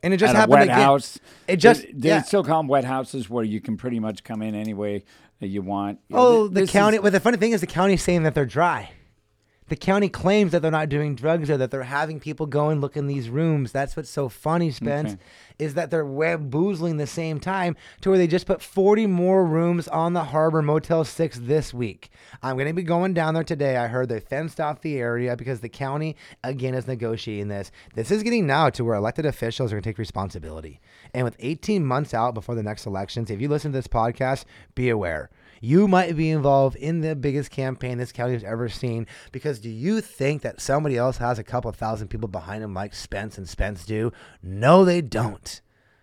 [0.03, 0.77] And it just at a happened wet again.
[0.79, 1.19] house.
[1.49, 2.23] It just- they, they yeah.
[2.23, 5.03] still call them wet houses where you can pretty much come in any way
[5.41, 5.99] that you want.
[6.09, 6.99] You know, Oh, th- the county.
[6.99, 8.93] is- Well, the funny thing is, the county's saying that they're dry.
[9.71, 12.81] The county claims that they're not doing drugs or that they're having people go and
[12.81, 13.71] look in these rooms.
[13.71, 15.23] That's what's so funny, Spence, Okay.
[15.61, 19.87] is that they're webboozling the same time to where they just put 40 more rooms
[19.87, 22.11] on the Harbor Motel 6 this week.
[22.43, 23.77] I'm going to be going down there today.
[23.77, 27.71] I heard they fenced off the area because the county, again, is negotiating this.
[27.95, 30.81] This is getting now to where elected officials are going to take responsibility.
[31.15, 34.47] And with 18 months out before the next elections, if you listen to this podcast,
[34.75, 35.31] be aware
[35.61, 39.69] you might be involved in the biggest campaign this county has ever seen because do
[39.69, 43.49] you think that somebody else has a couple thousand people behind them like Spence and
[43.49, 44.11] Spence do?
[44.43, 45.61] No, they don't.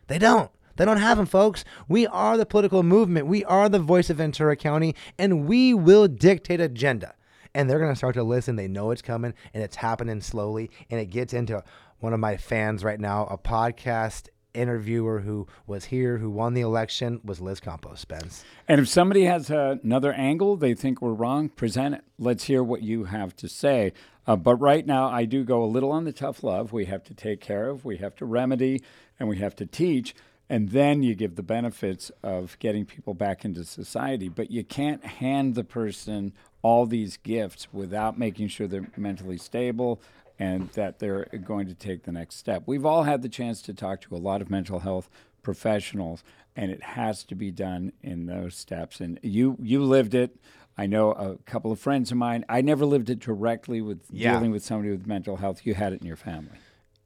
[0.08, 0.52] They don't.
[0.78, 1.66] They don't have them, folks.
[1.88, 3.26] We are the political movement.
[3.26, 7.16] We are the voice of Ventura County, and we will dictate agenda.
[7.56, 8.56] And they're going to start to listen.
[8.56, 10.70] They know it's coming, and it's happening slowly.
[10.92, 11.64] And it gets into
[12.00, 16.62] one of my fans right now, a podcast interviewer who was here, who won the
[16.62, 18.44] election, was Liz Campos, Spence.
[18.68, 22.04] And if somebody has uh, another angle they think we're wrong, present it.
[22.18, 23.94] Let's hear what you have to say.
[24.26, 26.74] Uh, but right now, I do go a little on the tough love.
[26.74, 28.82] We have to take care of, we have to remedy,
[29.20, 30.14] and we have to teach.
[30.50, 34.30] And then you give the benefits of getting people back into society.
[34.30, 40.02] But you can't hand the person all these gifts without making sure they're mentally stable
[40.40, 42.64] and that they're going to take the next step.
[42.66, 45.10] We've all had the chance to talk to a lot of mental health
[45.42, 46.24] professionals,
[46.56, 49.00] and it has to be done in those steps.
[49.00, 50.36] And you you lived it.
[50.78, 52.46] I know a couple of friends of mine.
[52.48, 54.34] I never lived it directly with Yeah.
[54.34, 55.66] dealing with somebody with mental health.
[55.66, 56.58] You had it in your family.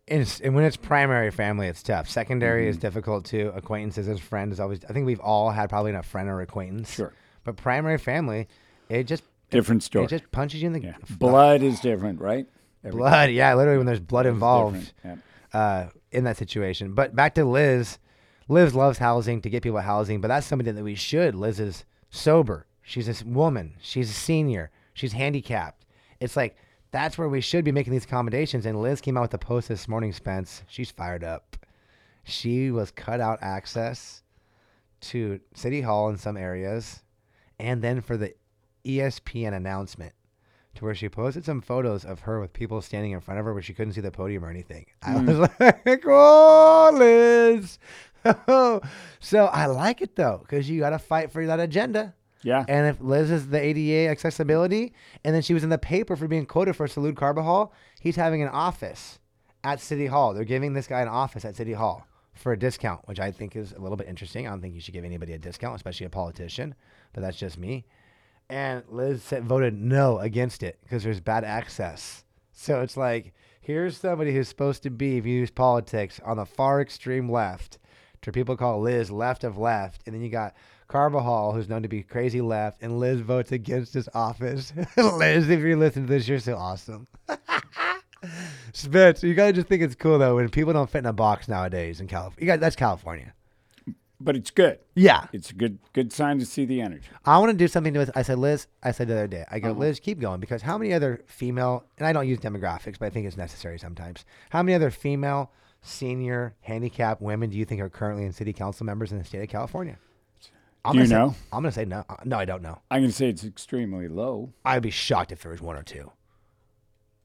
[0.07, 2.09] And, it's, and when it's primary family, it's tough.
[2.09, 2.69] Secondary Mm-hmm.
[2.71, 3.53] is difficult too.
[3.55, 4.83] Acquaintances as friends is always.
[4.89, 6.91] I think we've all had probably a friend or acquaintance.
[6.91, 7.13] Sure.
[7.45, 8.47] But primary family,
[8.89, 10.05] it just Different story.
[10.05, 10.95] it just punches you in the yeah.
[11.17, 12.47] Blood is different, right?
[12.83, 13.29] Everything blood.
[13.31, 15.21] Yeah, literally when there's blood involved different.
[15.53, 16.93] uh, in that situation.
[16.93, 17.99] But back to Liz.
[18.47, 21.35] Liz loves housing to get people housing, but that's something that we should.
[21.35, 22.65] Liz is sober.
[22.81, 23.75] She's a woman.
[23.81, 24.71] She's a senior.
[24.93, 25.85] She's handicapped.
[26.19, 26.57] It's like
[26.91, 28.65] that's where we should be making these accommodations.
[28.65, 30.63] And Liz came out with a post this morning, Spence.
[30.67, 31.55] She's fired up.
[32.23, 34.21] She was cut out access
[35.01, 37.01] to City Hall in some areas,
[37.57, 38.33] and then for the
[38.85, 40.13] ESPN announcement
[40.75, 43.53] to where she posted some photos of her with people standing in front of her
[43.53, 44.85] where she couldn't see the podium or anything.
[45.01, 45.25] I hmm.
[45.25, 47.79] was like, oh, Liz.
[49.19, 52.13] so I like it though, because you got to fight for that agenda.
[52.43, 52.65] Yeah.
[52.67, 56.27] And if Liz is the ADA accessibility, and then she was in the paper for
[56.27, 59.19] being quoted for Salud Carbajal, he's having an office
[59.63, 60.33] at City Hall.
[60.33, 63.55] They're giving this guy an office at City Hall for a discount, which I think
[63.55, 64.47] is a little bit interesting.
[64.47, 66.73] I don't think you should give anybody a discount, especially a politician,
[67.13, 67.85] but that's just me.
[68.51, 72.25] And Liz said, voted no against it because there's bad access.
[72.51, 76.45] So it's like, here's somebody who's supposed to be, if you use politics, on the
[76.45, 77.79] far extreme left,
[78.23, 80.01] to people call Liz left of left.
[80.05, 80.53] And then you got
[80.89, 84.73] Carbajal, who's known to be crazy left, and Liz votes against his office.
[84.97, 87.07] Liz, if you're listening to this, you're so awesome.
[88.73, 91.47] Spence, you gotta just think it's cool though when people don't fit in a box
[91.47, 92.41] nowadays in California.
[92.41, 93.33] You got that's California.
[94.23, 94.79] But it's good.
[94.95, 97.07] Yeah, It's a good good sign to see the energy.
[97.25, 98.11] I want to do something with.
[98.15, 98.67] I said, Liz.
[98.83, 99.45] I said the other day.
[99.49, 99.79] I go, Uh-huh.
[99.79, 101.85] Liz, keep going because how many other female?
[101.97, 104.25] And I don't use demographics, but I think it's necessary sometimes.
[104.49, 108.85] How many other female senior handicapped women do you think are currently in city council
[108.85, 109.97] members in the state of California?
[110.85, 111.35] I'm Do you gonna say- know?
[111.53, 112.03] I'm gonna say no.
[112.09, 112.79] Uh, No, I don't know.
[112.89, 114.51] I'm going to say it's extremely low.
[114.65, 116.11] I'd be shocked if there was one or two.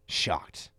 [0.09, 0.71] Shocked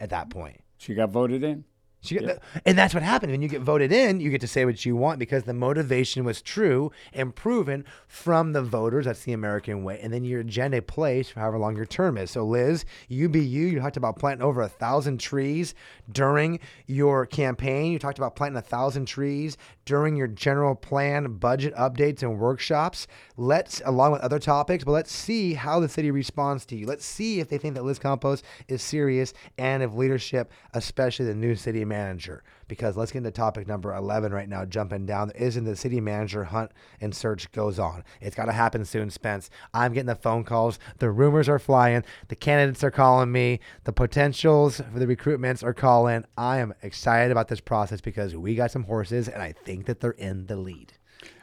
[0.00, 0.60] at that point.
[0.78, 1.64] She got voted in.
[2.02, 3.30] So you get and that's what happened.
[3.30, 6.24] When you get voted in, you get to say what you want because the motivation
[6.24, 9.04] was true and proven from the voters.
[9.04, 10.00] That's the American way.
[10.02, 12.32] And then your agenda plays for however long your term is.
[12.32, 13.66] So, Liz, you be you.
[13.66, 15.76] You talked about planting over a thousand trees
[16.10, 17.92] during your campaign.
[17.92, 23.06] You talked about planting a thousand trees during your general plan budget updates and workshops.
[23.36, 26.86] Let's, along with other topics, but let's see how the city responds to you.
[26.86, 31.34] Let's see if they think that Liz Campos is serious and if leadership, especially the
[31.34, 32.42] new city manager.
[32.68, 35.30] Because let's get into topic number 11 right now, jumping down.
[35.34, 38.02] Isn't the city manager hunt and search goes on?
[38.20, 39.50] It's got to happen soon, Spence.
[39.74, 40.78] I'm getting the phone calls.
[40.98, 42.02] The rumors are flying.
[42.28, 43.60] The candidates are calling me.
[43.84, 46.24] The potentials for the recruitments are calling.
[46.38, 50.00] I am excited about this process because we got some horses and I think that
[50.00, 50.94] they're in the lead.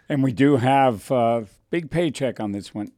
[0.08, 2.92] And we do have a big paycheck on this one.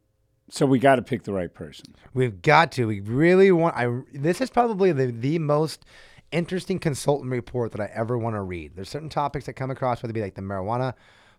[0.50, 1.96] So we got to pick the right person.
[2.14, 2.86] We've got to.
[2.86, 3.76] We really want.
[3.76, 4.02] I.
[4.14, 5.86] This is probably the the most
[6.32, 8.76] interesting consultant report that I ever want to read.
[8.76, 10.94] There's certain topics that come across, whether it be like the marijuana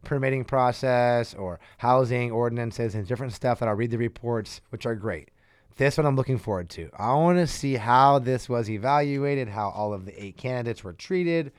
[0.04, 4.94] permitting process or housing ordinances and different stuff that I'll read the reports, which are
[4.94, 5.30] great.
[5.76, 6.90] This one I'm looking forward to.
[6.98, 10.92] I want to see how this was evaluated, how all of the eight candidates were
[10.92, 11.52] treated.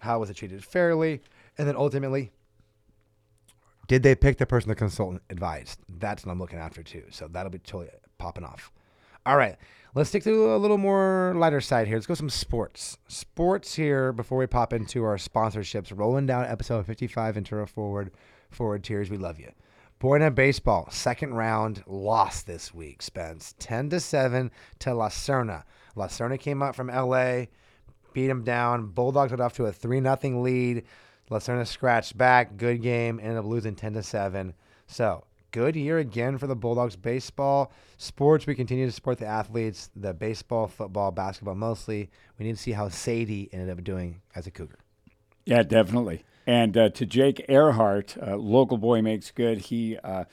[0.00, 1.22] How was it treated fairly?
[1.56, 2.32] And then ultimately,
[3.88, 5.80] did they pick the person the consultant advised?
[5.88, 7.04] That's what I'm looking after too.
[7.10, 8.72] So that'll be totally popping off.
[9.26, 9.56] All right,
[9.96, 11.96] let's stick to a little more lighter side here.
[11.96, 12.96] Let's go some sports.
[13.08, 15.92] Sports here before we pop into our sponsorships.
[15.92, 18.12] Rolling down episode 55 Ventura Forward,
[18.52, 19.10] Forward Tiers.
[19.10, 19.50] We love you.
[19.98, 23.56] Buena Baseball, second round, lost this week, Spence.
[23.58, 25.64] 10 to 7 to La Serna.
[25.96, 27.46] La Serna came up from LA,
[28.12, 28.86] beat him down.
[28.86, 30.84] Bulldogs got off to a 3 0 lead.
[31.30, 32.56] La Serna scratched back.
[32.56, 33.18] Good game.
[33.20, 34.54] Ended up losing 10 to 7.
[34.86, 35.24] So,
[35.56, 37.72] good year again for the Bulldogs baseball.
[37.96, 42.10] Sports, we continue to support the athletes, the baseball, football, basketball mostly.
[42.38, 44.78] We need to see how Sadie ended up doing as a Cougar.
[45.46, 46.26] Yeah, definitely.
[46.46, 49.56] And uh, to Jake Earhart, uh, local boy makes good.
[49.56, 50.24] He uh,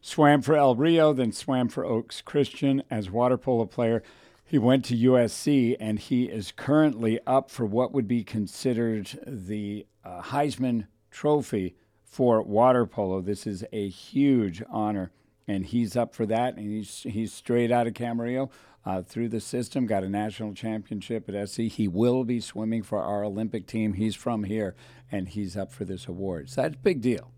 [0.00, 4.02] swam for El Rio, then swam for Oaks Christian as water polo player.
[4.46, 9.86] He went to USC, and he is currently up for what would be considered the
[10.02, 11.74] uh, Heisman Trophy
[12.10, 13.20] for water polo.
[13.20, 15.12] This is a huge honor,
[15.46, 16.56] and he's up for that.
[16.56, 18.50] And he's he's straight out of Camarillo.
[18.84, 21.60] Uh, through the system, got a national championship at SC.
[21.60, 23.92] He will be swimming for our Olympic team.
[23.92, 24.74] He's from here,
[25.12, 26.48] and he's up for this award.
[26.48, 27.30] So that's a big deal.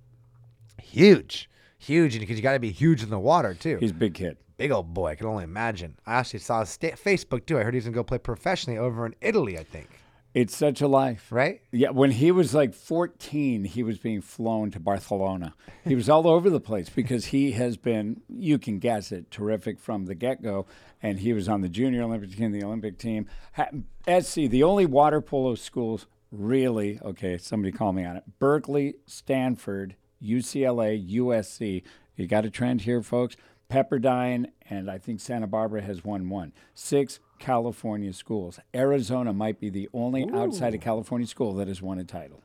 [0.80, 3.76] Huge, huge, because you got to be huge in the water too.
[3.78, 4.36] He's a big kid.
[4.56, 5.08] Big old boy.
[5.08, 5.98] I can only imagine.
[6.06, 7.58] I actually saw his sta- Facebook too.
[7.58, 9.58] I heard he's gonna go play professionally over in Italy.
[9.58, 9.88] I think.
[10.34, 11.28] It's such a life.
[11.30, 11.60] Right?
[11.70, 15.54] Yeah, when he was like 14, he was being flown to Barcelona.
[15.84, 19.78] He was all over the place because he has been, you can guess it, terrific
[19.78, 20.66] from the get go.
[21.02, 23.26] And he was on the junior Olympic team, the Olympic team.
[23.56, 29.96] SC, the only water polo schools really, okay, somebody call me on it Berkeley, Stanford,
[30.22, 31.82] UCLA, USC.
[32.16, 33.36] You got a trend here, folks.
[33.70, 36.52] Pepperdine and I think Santa Barbara has won one.
[36.74, 38.58] Six California schools.
[38.74, 40.34] Arizona might be the only Ooh.
[40.34, 42.42] outside of California school that has won a title.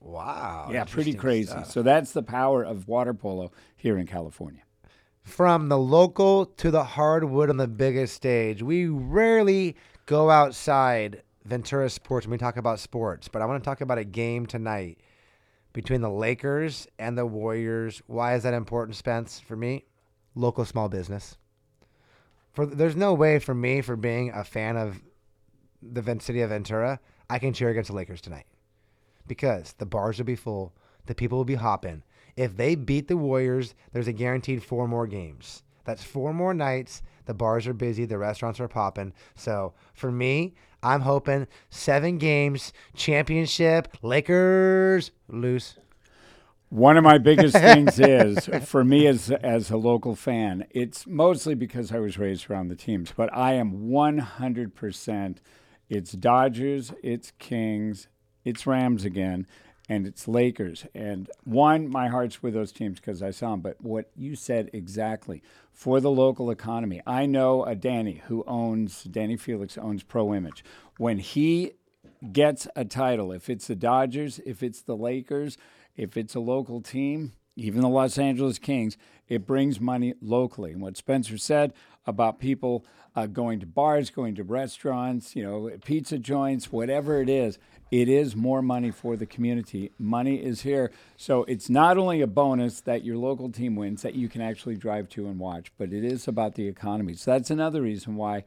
[0.00, 0.70] Wow.
[0.72, 1.50] Yeah, pretty crazy.
[1.50, 1.70] Stuff.
[1.70, 4.62] So that's the power of water polo here in California.
[5.22, 11.90] From the local to the hardwood on the biggest stage, we rarely go outside Ventura
[11.90, 15.00] Sports when we talk about sports, but I want to talk about a game tonight
[15.72, 18.00] between the Lakers and the Warriors.
[18.06, 19.84] Why is that important, Spence, for me?
[20.36, 21.36] local small business.
[22.56, 25.02] For there's no way for me for being a fan of
[25.82, 28.46] the city of Ventura, I can cheer against the Lakers tonight
[29.26, 30.72] because the bars will be full,
[31.04, 32.02] the people will be hopping.
[32.34, 35.64] If they beat the Warriors, there's a guaranteed four more games.
[35.84, 37.02] That's four more nights.
[37.26, 39.12] The bars are busy, the restaurants are popping.
[39.34, 45.76] So for me, I'm hoping seven games, championship, Lakers lose.
[46.68, 51.54] One of my biggest things is for me as as a local fan, it's mostly
[51.54, 55.36] because I was raised around the teams, but I am 100%
[55.88, 58.08] it's Dodgers, it's Kings,
[58.44, 59.46] it's Rams again,
[59.88, 60.84] and it's Lakers.
[60.94, 63.60] And one, my heart's with those teams because I saw them.
[63.60, 69.04] But what you said exactly for the local economy, I know a Danny who owns
[69.04, 70.64] Danny Felix owns Pro Image.
[70.98, 71.74] When he
[72.32, 75.56] gets a title, if it's the Dodgers, if it's the Lakers,
[75.96, 78.96] if it's a local team, even the Los Angeles Kings,
[79.28, 80.72] it brings money locally.
[80.72, 81.72] And what Spencer said
[82.06, 82.84] about people
[83.16, 87.58] uh, going to bars, going to restaurants, you know, pizza joints, whatever it is,
[87.90, 89.90] it is more money for the community.
[89.98, 90.90] Money is here.
[91.16, 94.76] So it's not only a bonus that your local team wins that you can actually
[94.76, 97.14] drive to and watch, but it is about the economy.
[97.14, 98.44] So that's another reason why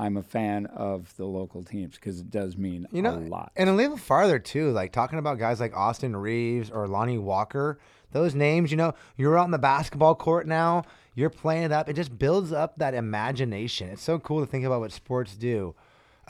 [0.00, 3.52] I'm a fan of the local teams because it does mean you know, a lot.
[3.54, 7.78] And a little farther too, like talking about guys like Austin Reaves or Lonnie Walker,
[8.12, 10.84] those names, you know, you're out in the basketball court now,
[11.14, 11.86] you're playing it up.
[11.86, 13.90] It just builds up that imagination.
[13.90, 15.74] It's so cool to think about what sports do.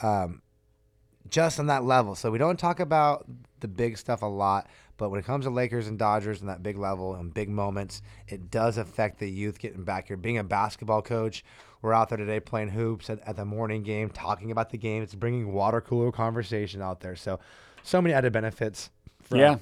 [0.03, 0.41] Um,
[1.29, 2.13] just on that level.
[2.15, 3.25] So we don't talk about
[3.61, 4.67] the big stuff a lot,
[5.01, 8.03] but when it comes to Lakers and Dodgers and that big level and big moments,
[8.27, 10.15] it does affect the youth getting back here.
[10.15, 11.43] Being a basketball coach,
[11.81, 15.01] we're out there today playing hoops at, at the morning game, talking about the game.
[15.01, 17.15] It's bringing water cooler conversation out there.
[17.15, 17.39] So,
[17.81, 18.91] so many added benefits.
[19.33, 19.57] yeah.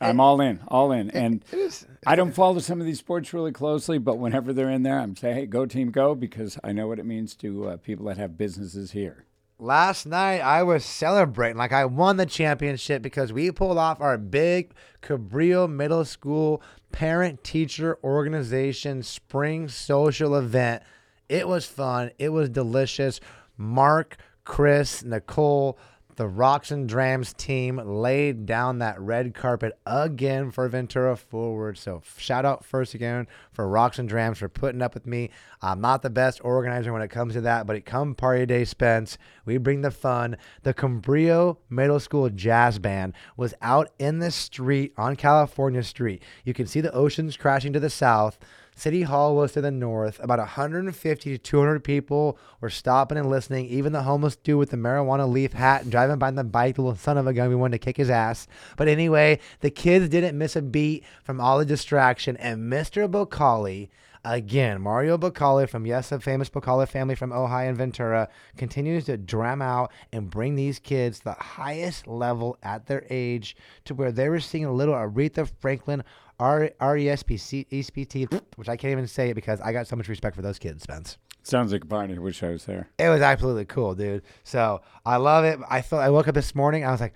[0.00, 1.10] I'm all in, all in.
[1.10, 4.70] And it is, I don't follow some of these sports really closely, but whenever they're
[4.70, 7.68] in there, I'm saying, hey, go team, go, because I know what it means to
[7.68, 9.26] uh, people that have businesses here.
[9.58, 14.18] Last night, I was celebrating like I won the championship because we pulled off our
[14.18, 20.82] big Cabrillo Middle School parent teacher organization spring social event
[21.28, 22.10] it was fun.
[22.18, 23.20] It was delicious.
[23.56, 25.78] Mark, Chris, Nicole,
[26.16, 31.76] the Rocks and Drams team laid down that red carpet again for Ventura Forward.
[31.76, 35.30] So shout out first again for Rocks and Drams for putting up with me.
[35.60, 38.64] I'm not the best organizer when it comes to that, but it come party day,
[38.64, 39.18] Spence.
[39.44, 40.38] We bring the fun.
[40.62, 46.22] The Cabrillo Middle School Jazz Band was out in the street on California Street.
[46.44, 48.38] You can see the oceans crashing to the south.
[48.76, 50.22] City Hall was to the north.
[50.22, 53.64] About 150 to 200 people were stopping and listening.
[53.66, 56.74] Even the homeless dude with the marijuana leaf hat and driving by on the bike,
[56.74, 58.46] the little son of a gun, we wanted to kick his ass.
[58.76, 62.36] But anyway, the kids didn't miss a beat from all the distraction.
[62.36, 63.10] And Mr.
[63.10, 63.88] Boccali,
[64.26, 69.16] again, Mario Boccali from, yes, a famous Boccali family from Ojai and Ventura, continues to
[69.16, 74.28] dram out and bring these kids the highest level at their age to where they
[74.28, 76.02] were seeing a little Aretha Franklin
[76.38, 79.30] R R E S P C E S P T, which I can't even say
[79.30, 81.16] it because I got so much respect for those kids, Spence.
[81.42, 82.18] Sounds like a party.
[82.18, 82.90] Wish I was there.
[82.98, 84.22] It was absolutely cool, dude.
[84.42, 85.60] So I love it.
[85.70, 87.14] I thought I woke up this morning, I was like,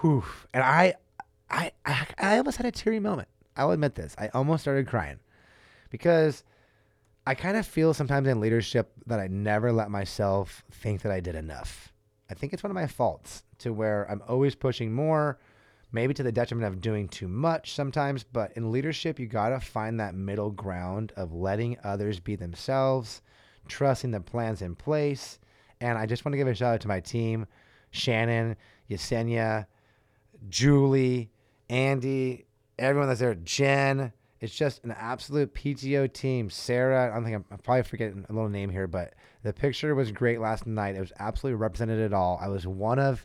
[0.00, 0.24] whew.
[0.54, 0.94] And I
[1.50, 3.28] I I, I almost had a teary moment.
[3.56, 4.14] I'll admit this.
[4.18, 5.18] I almost started crying.
[5.96, 6.44] Because
[7.26, 11.20] I kind of feel sometimes in leadership that I never let myself think that I
[11.20, 11.90] did enough.
[12.30, 15.38] I think it's one of my faults to where I'm always pushing more,
[15.92, 18.24] maybe to the detriment of doing too much sometimes.
[18.24, 23.22] But in leadership, you got to find that middle ground of letting others be themselves,
[23.68, 25.38] trusting the plans in place.
[25.80, 27.46] And I just want to give a shout out to my team
[27.90, 28.56] Shannon,
[28.90, 29.64] Yesenia,
[30.50, 31.30] Julie,
[31.70, 32.44] Andy,
[32.78, 34.12] everyone that's there, Jen.
[34.40, 36.50] It's just an absolute PTO team.
[36.50, 39.94] Sarah, I don't think I'm, I'm probably forgetting a little name here, but the picture
[39.94, 40.94] was great last night.
[40.94, 42.38] It was absolutely represented it all.
[42.40, 43.24] I was one of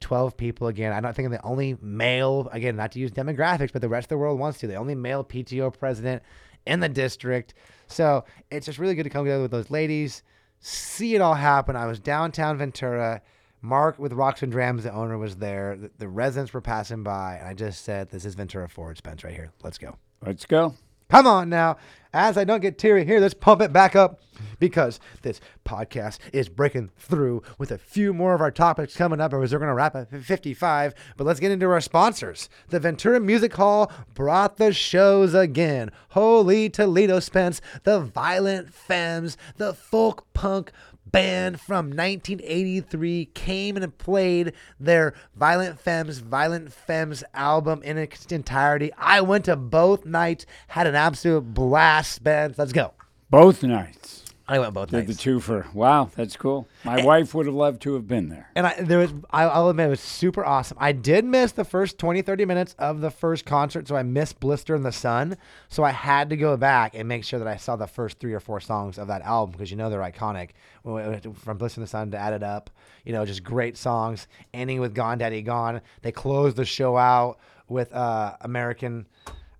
[0.00, 0.92] 12 people again.
[0.92, 4.06] I don't think I'm the only male, again, not to use demographics, but the rest
[4.06, 4.66] of the world wants to.
[4.66, 6.22] The only male PTO president
[6.66, 7.54] in the district.
[7.86, 10.22] So it's just really good to come together with those ladies,
[10.58, 11.76] see it all happen.
[11.76, 13.22] I was downtown Ventura.
[13.62, 15.76] Mark with Rocks and Drams, the owner, was there.
[15.76, 19.22] The, the residents were passing by, and I just said, This is Ventura Forward, Spence
[19.22, 19.52] right here.
[19.62, 19.98] Let's go.
[20.24, 20.74] Let's go.
[21.08, 21.78] Come on now.
[22.12, 24.20] As I don't get teary here, let's pump it back up
[24.58, 29.32] because this podcast is breaking through with a few more of our topics coming up,
[29.32, 30.94] or we're going to wrap at 55.
[31.16, 32.48] But let's get into our sponsors.
[32.68, 35.90] The Ventura Music Hall brought the shows again.
[36.10, 40.72] Holy Toledo Spence, the Violent Femmes, the folk punk
[41.12, 48.92] band from 1983 came and played their Violent Femmes, Violent Femmes album in its entirety.
[48.96, 52.54] I went to both nights, had an absolute blast, Ben.
[52.56, 52.92] Let's go.
[53.30, 54.19] Both nights.
[54.50, 55.22] I went both Did the nights.
[55.22, 56.68] two for wow, that's cool.
[56.82, 58.50] My wife would have loved to have been there.
[58.56, 60.76] And I, there was, I, I'll admit, it was super awesome.
[60.80, 64.40] I did miss the first 20, 30 minutes of the first concert, so I missed
[64.40, 65.36] Blister in the Sun.
[65.68, 68.34] So I had to go back and make sure that I saw the first three
[68.34, 70.50] or four songs of that album because you know they're iconic.
[70.82, 72.70] From Blister in the Sun to Add It Up,
[73.04, 74.26] you know, just great songs.
[74.52, 75.80] Ending with Gone Daddy Gone.
[76.02, 77.38] They closed the show out
[77.68, 79.06] with uh, American,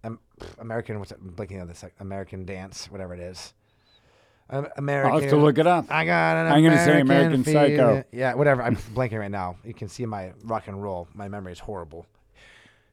[0.02, 0.18] um,
[0.58, 3.54] American, what's it, blinking on this, American Dance, whatever it is.
[4.76, 5.12] American.
[5.12, 5.86] I'll have to look it up.
[5.90, 7.44] I got an I'm gonna say American.
[7.44, 8.04] Psycho.
[8.12, 8.62] Yeah, whatever.
[8.62, 9.56] I'm blanking right now.
[9.64, 11.08] You can see my rock and roll.
[11.14, 12.06] My memory is horrible.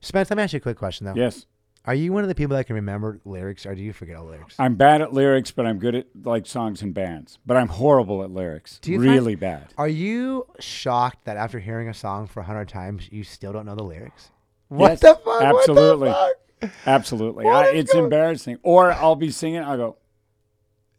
[0.01, 1.13] Spence, let me ask you a quick question though.
[1.15, 1.45] Yes.
[1.85, 4.25] Are you one of the people that can remember lyrics, or do you forget all
[4.25, 4.55] lyrics?
[4.59, 7.39] I'm bad at lyrics, but I'm good at like songs and bands.
[7.45, 8.81] But I'm horrible at lyrics.
[8.83, 9.67] You find- really bad.
[9.77, 13.65] Are you shocked that after hearing a song for a hundred times, you still don't
[13.65, 14.31] know the lyrics?
[14.67, 15.25] What Yes, the fuck?
[15.25, 16.09] What the absolutely.
[16.11, 16.71] fuck?
[16.85, 17.47] Absolutely.
[17.47, 18.59] I, it's going- embarrassing.
[18.63, 19.97] Or I'll be singing, I'll go,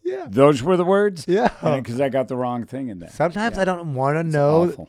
[0.08, 0.26] Yeah.
[0.28, 1.24] those were the words?
[1.28, 1.48] Yeah.
[1.62, 3.10] Because I got the wrong thing in there.
[3.10, 4.68] Sometimes I don't want to know.
[4.70, 4.88] Awful.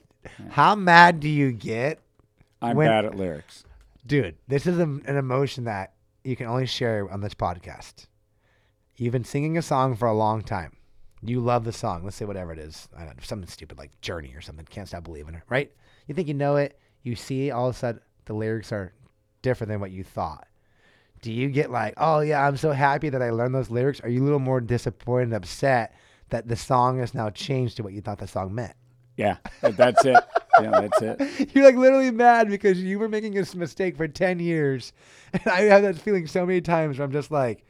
[0.49, 1.99] How mad do you get,
[2.61, 3.63] I'm when- bad at lyrics.
[4.05, 4.35] dude?
[4.47, 5.93] This is a, an emotion that
[6.23, 8.07] you can only share on this podcast.
[8.97, 10.73] You've been singing a song for a long time.
[11.21, 12.03] You love the song.
[12.03, 12.87] Let's say whatever it is.
[12.95, 14.65] I don't know, something stupid like Journey or something.
[14.69, 15.71] Can't stop believing it, right?
[16.07, 16.77] You think you know it.
[17.03, 18.93] You see all of a sudden the lyrics are
[19.41, 20.47] different than what you thought.
[21.21, 23.99] Do you get like, oh yeah, I'm so happy that I learned those lyrics?
[24.01, 25.93] Are you a little more disappointed and upset
[26.29, 28.73] that the song has now changed to what you thought the song meant?
[29.17, 30.15] Yeah, that's it.
[30.61, 31.49] Yeah, that's it.
[31.55, 34.93] You're like literally mad because you were making this mistake for 10 years.
[35.33, 37.63] And I have that feeling so many times where I'm just like,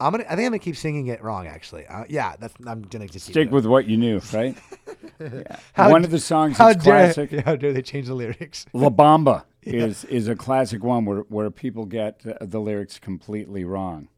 [0.00, 0.24] I'm gonna.
[0.24, 1.46] I think I'm gonna keep singing it wrong.
[1.46, 2.34] Actually, uh, yeah.
[2.40, 2.52] That's.
[2.66, 4.56] I'm gonna just Stick with what you knew, right?
[5.20, 5.88] Yeah.
[5.90, 7.44] One d- of the songs How that's dare, classic.
[7.44, 8.66] how dare they change the lyrics?
[8.72, 14.08] La Bamba is is a classic one where, where people get the, lyrics completely wrong.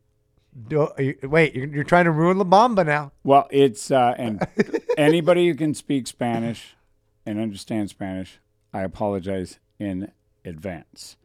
[0.69, 3.13] Do, you, wait, you're, you're trying to ruin La Bamba now.
[3.25, 4.47] Well, it's uh, and
[4.99, 6.77] anybody who can speak Spanish
[7.25, 8.39] and understand Spanish,
[8.73, 10.13] I apologize in
[10.45, 11.17] advance.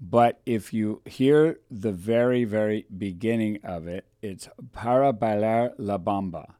[0.00, 6.54] But if you hear the very very beginning of it, it's para bailar la bamba.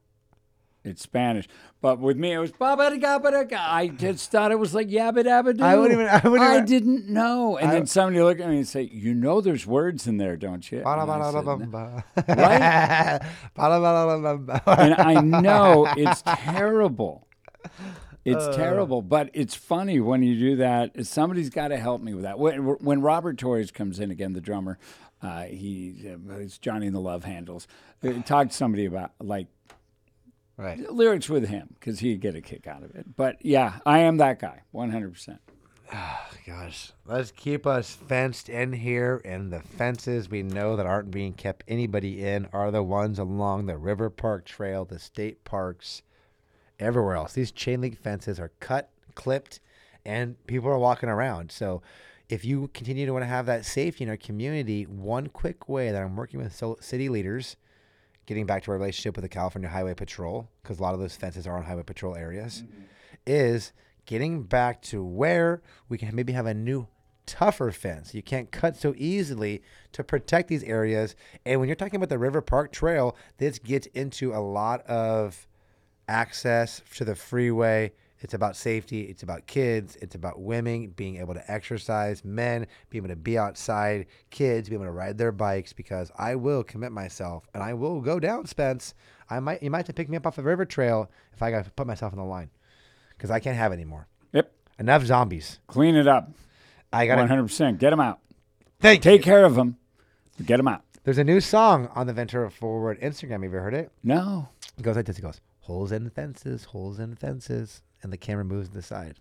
[0.85, 1.47] It's Spanish.
[1.81, 3.57] But with me, it was babadagabadaga.
[3.59, 5.63] I just thought it was like yabba dabba doo.
[5.63, 7.57] I wouldn't even- I wouldn't I even- didn't know.
[7.57, 10.71] And then somebody looked at me and say, "You know, there's words in there, don't
[10.71, 13.21] you?" And I said, "No." Right?
[14.77, 17.27] and I know it's terrible.
[18.23, 18.53] It's Uh.
[18.53, 21.05] terrible, but it's funny when you do that.
[21.05, 22.39] Somebody's got to help me with that.
[22.39, 24.77] When, when Robert Torres comes in again, the drummer,
[25.21, 27.67] uh, he uh, it's Johnny and the Love Handles.
[28.03, 29.47] Uh, talk to somebody about like
[30.57, 30.79] Right.
[30.89, 33.15] lyrics with him because he'd get a kick out of it.
[33.15, 35.39] But yeah, I am that guy, one hundred percent.
[35.93, 41.11] Oh, Gosh, let's keep us fenced in here, and the fences we know that aren't
[41.11, 46.03] being kept anybody in are the ones along the River Park Trail, the state parks,
[46.79, 47.33] everywhere else.
[47.33, 49.59] These chain link fences are cut, clipped,
[50.05, 51.51] and people are walking around.
[51.51, 51.81] So,
[52.29, 55.91] if you continue to want to have that safety in our community, one quick way
[55.91, 57.55] that I'm working with city leaders,
[58.25, 61.15] getting back to our relationship with the California Highway Patrol, because a lot of those
[61.15, 62.83] fences are on highway patrol areas, mm-hmm.
[63.25, 63.71] is
[64.05, 66.87] getting back to where we can maybe have a new
[67.25, 68.13] tougher fence.
[68.13, 69.63] You can't cut so easily
[69.93, 71.15] to protect these areas.
[71.45, 75.47] And when you're talking about the River Park Trail, this gets into a lot of
[76.07, 77.93] access to the freeway.
[78.21, 79.01] It's about safety.
[79.01, 79.97] It's about kids.
[80.01, 84.81] It's about women being able to exercise, men being able to be outside, kids being
[84.81, 85.73] able to ride their bikes.
[85.73, 88.93] Because I will commit myself, and I will go down, Spence.
[89.29, 91.51] I might, you might have to pick me up off the river trail if I
[91.51, 92.49] got to put myself on the line,
[93.09, 94.07] because I can't have anymore.
[94.33, 95.59] Yep, Enough zombies.
[95.67, 96.31] clean it up,
[96.93, 97.79] I got to hundred percent.
[97.79, 98.19] Get them out.
[98.79, 99.23] thank Take you.
[99.25, 99.77] care of them.
[100.45, 100.83] Get them out.
[101.03, 103.31] There's a new song on the Ventura Forward Instagram.
[103.31, 103.91] Have you ever heard it?
[104.03, 105.17] No, It goes like this.
[105.19, 107.81] It goes, holes in fences, holes in fences.
[108.05, 109.15] And the camera moves to the side.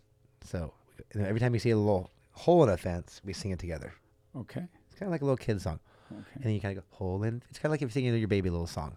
[0.44, 0.74] So
[1.14, 3.94] and every time you see a little hole in a fence, we sing it together.
[4.36, 5.80] okay, It's kind of like a little kid song.
[6.12, 6.22] okay.
[6.34, 7.42] And then you kind of go, hole in.
[7.48, 8.94] It's kind of like if you're singing your baby little song.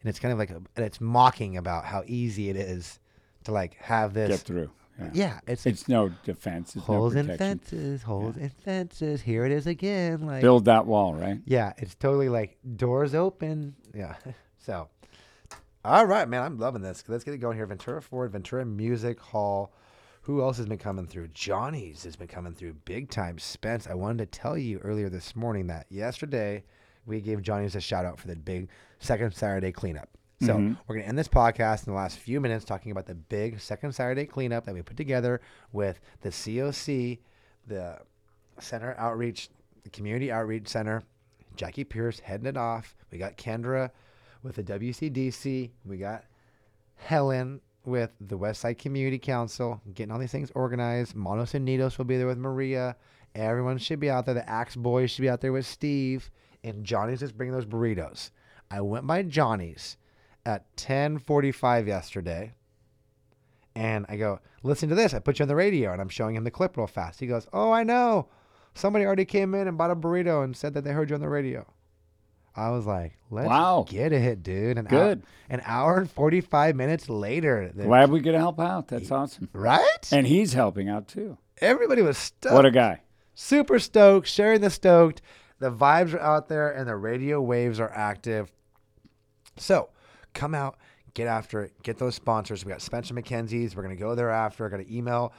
[0.00, 3.00] And it's kind of like, a, and it's mocking about how easy it is
[3.44, 4.30] to like have this.
[4.30, 4.70] Get through.
[4.98, 5.10] Yeah.
[5.12, 5.40] yeah.
[5.46, 6.74] It's, It's no defense.
[6.74, 9.20] It's holes no in fences, holes in fences.
[9.20, 10.26] Here it is again.
[10.26, 11.38] Like, Build that wall, right?
[11.44, 13.74] Yeah, it's totally like doors open.
[13.94, 14.14] Yeah.
[14.64, 14.88] So,
[15.84, 17.02] all right, man, I'm loving this.
[17.08, 17.66] Let's get it going here.
[17.66, 19.72] Ventura Forward, Ventura Music Hall.
[20.22, 21.28] Who else has been coming through?
[21.28, 23.38] Johnny's has been coming through big time.
[23.38, 26.62] Spence, I wanted to tell you earlier this morning that yesterday
[27.06, 28.68] we gave Johnny's a shout out for the big
[29.00, 30.08] second Saturday cleanup.
[30.40, 30.76] So Mhm.
[30.86, 33.58] we're going to end this podcast in the last few minutes talking about the big
[33.60, 35.40] second Saturday cleanup that we put together
[35.72, 37.20] with the COC,
[37.66, 37.98] the
[38.60, 39.50] Center Outreach,
[39.82, 41.02] the Community Outreach Center,
[41.56, 42.94] Jackie Pierce heading it off.
[43.10, 43.90] We got Kendra
[44.42, 45.70] with the WCDC.
[45.84, 46.24] We got
[46.96, 51.14] Helen with the Westside Community Council, getting all these things organized.
[51.14, 52.96] Monos and Nitos will be there with Maria.
[53.34, 54.34] Everyone should be out there.
[54.34, 56.30] The Axe Boys should be out there with Steve.
[56.64, 58.30] And Johnny's just bringing those burritos.
[58.70, 59.96] I went by Johnny's
[60.46, 62.52] at 10:45 yesterday,
[63.74, 66.36] and I go, "Listen to this." I put you on the radio, and I'm showing
[66.36, 67.20] him the clip real fast.
[67.20, 68.28] He goes, "Oh, I know.
[68.74, 71.20] Somebody already came in and bought a burrito and said that they heard you on
[71.20, 71.66] the radio."
[72.54, 73.86] I was like, "Let's Wow.
[73.88, 75.18] get it, dude." An Good.
[75.18, 78.88] Hour, an hour and 45 minutes later, Glad we could help out.
[78.88, 79.48] That's awesome.
[79.52, 80.08] right?
[80.12, 81.38] And he's helping out too.
[81.60, 82.54] Everybody was stoked.
[82.54, 83.00] What a guy.
[83.34, 85.22] super stoked, sharing the stoked.
[85.58, 88.52] The vibes are out there and the radio waves are active.
[89.56, 89.88] So
[90.34, 90.76] come out,
[91.14, 92.64] get after it, get those sponsors.
[92.64, 93.76] We got Spencer McKenzie's.
[93.76, 94.66] We're gonna go there after.
[94.66, 95.32] I got to email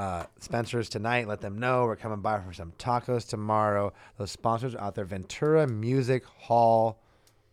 [0.00, 1.28] uh, Spencer's tonight.
[1.28, 3.92] Let them know we're coming by for some tacos tomorrow.
[4.16, 5.04] Those sponsors are out there.
[5.04, 7.02] Ventura Music Hall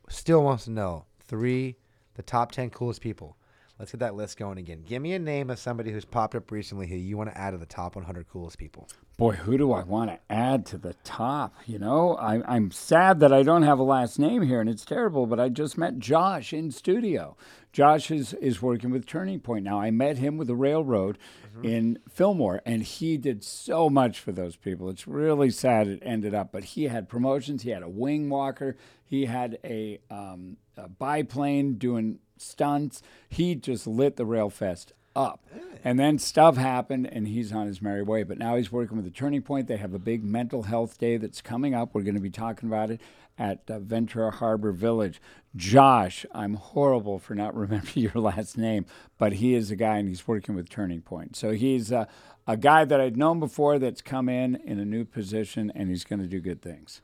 [0.08, 1.76] still wants to know three,
[2.16, 3.36] the top ten coolest people.
[3.80, 4.82] Let's get that list going again.
[4.88, 7.52] Give me a name of somebody who's popped up recently who you want to add
[7.52, 8.90] to the top 100 coolest people.
[9.18, 11.54] Boy, who do I want to add to the top?
[11.68, 14.84] You know, I, I'm sad that I don't have a last name here, and it's
[14.84, 17.38] terrible, but I just met Josh in studio.
[17.72, 19.80] Josh is, is working with Turning Point now.
[19.80, 21.20] I met him with the railroad
[21.64, 24.90] in Fillmore, and he did so much for those people.
[24.90, 27.64] It's really sad it ended up, but he had promotions.
[27.64, 33.02] He had a wing walker, he had a, um, a biplane doing stunts.
[33.30, 35.44] He just lit the Rail Fest up.
[35.84, 38.24] And then stuff happened, and he's on his merry way.
[38.24, 39.68] But now he's working with the Turning Point.
[39.68, 41.94] They have a big mental health day that's coming up.
[41.94, 43.02] We're going to be talking about it
[43.38, 45.22] at uh, Ventura Harbor Village.
[45.56, 48.86] Josh, I'm horrible for not remembering your last name,
[49.18, 51.36] but he is a guy, and he's working with Turning Point.
[51.36, 52.06] So he's uh,
[52.46, 56.04] a guy that I'd known before that's come in in a new position, and he's
[56.04, 57.02] going to do good things.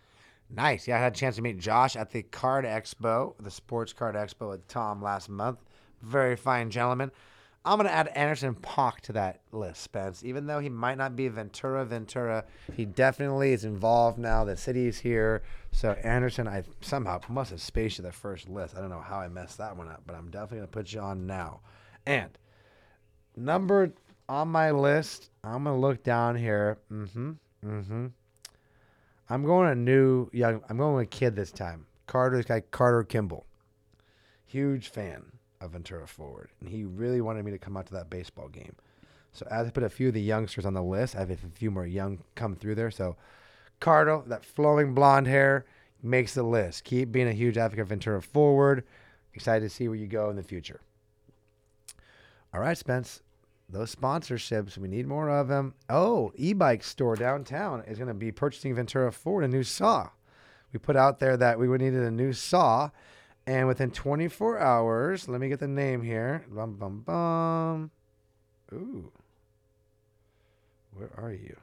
[0.50, 0.88] Nice.
[0.88, 4.16] Yeah, I had a chance to meet Josh at the Card Expo, the Sports Card
[4.16, 5.60] Expo with Tom last month.
[6.02, 7.12] Very fine gentleman.
[7.66, 10.24] I'm gonna add Anderson Paak to that list, Spence.
[10.26, 12.44] Even though he might not be Ventura Ventura,
[12.76, 14.44] he definitely is involved now.
[14.44, 18.76] The city's here, so Anderson, I somehow must have spaced you the first list.
[18.76, 21.00] I don't know how I messed that one up, but I'm definitely gonna put you
[21.00, 21.62] on now.
[22.06, 22.38] And
[23.38, 23.94] number
[24.28, 26.80] on my list, I'm gonna look down here.
[26.92, 27.32] Mm-hmm.
[27.66, 28.08] Mm-hmm.
[29.30, 30.62] I'm going a new young.
[30.68, 31.86] I'm going with a kid this time.
[32.08, 33.46] Carter's guy Carter Kimball.
[34.46, 35.32] Huge fan
[35.64, 38.76] of Ventura Forward, and he really wanted me to come out to that baseball game.
[39.32, 41.38] So as I put a few of the youngsters on the list, I have a
[41.56, 42.92] few more young come through there.
[42.92, 43.16] So
[43.80, 45.66] Carter, that flowing blonde hair,
[46.02, 46.84] makes the list.
[46.84, 48.84] Keep being a huge advocate of Ventura Forward.
[49.34, 50.82] Excited to see where you go in the future.
[52.54, 53.24] All right, Spence.
[53.70, 55.74] Those sponsorships, we need more of them.
[55.90, 60.10] Oh, e-bike store downtown is going to be purchasing Ventura Forward a new saw.
[60.72, 62.90] We put out there that we would needed a new saw,
[63.46, 66.46] and within 24 hours, let me get the name here.
[66.50, 67.92] Bum bum bum.
[68.74, 69.12] Ooh.
[70.94, 71.58] Where are you?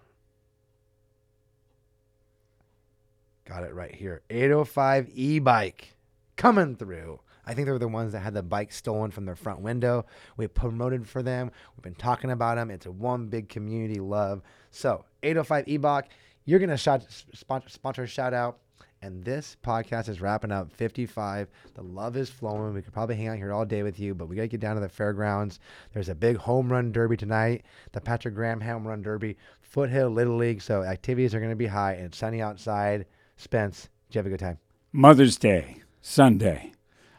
[3.45, 4.23] Got it right here.
[4.31, 5.97] 805 e-bike
[6.37, 7.21] coming through.
[7.47, 10.07] I think they were the ones that had the bike stolen from their front window.
[10.37, 11.51] We promoted for them.
[11.75, 12.71] We've been talking about them.
[12.71, 14.43] It's a one big community love.
[14.71, 16.11] So 805 e-bike,
[16.45, 18.59] you're gonna sponsor, sponsor shout out.
[19.03, 21.49] And this podcast is wrapping up 55.
[21.73, 22.75] The love is flowing.
[22.75, 24.61] We could probably hang out here all day with you, but we got to get
[24.61, 25.59] down to the fairgrounds.
[25.95, 30.37] There's a big home run derby tonight, the Patrick Graham home run derby, Foothill Little
[30.37, 30.61] League.
[30.61, 33.07] So activities are going to be high and it's sunny outside.
[33.39, 34.59] Spence, did you have a good time?
[34.93, 36.73] Mother's Day, Sunday.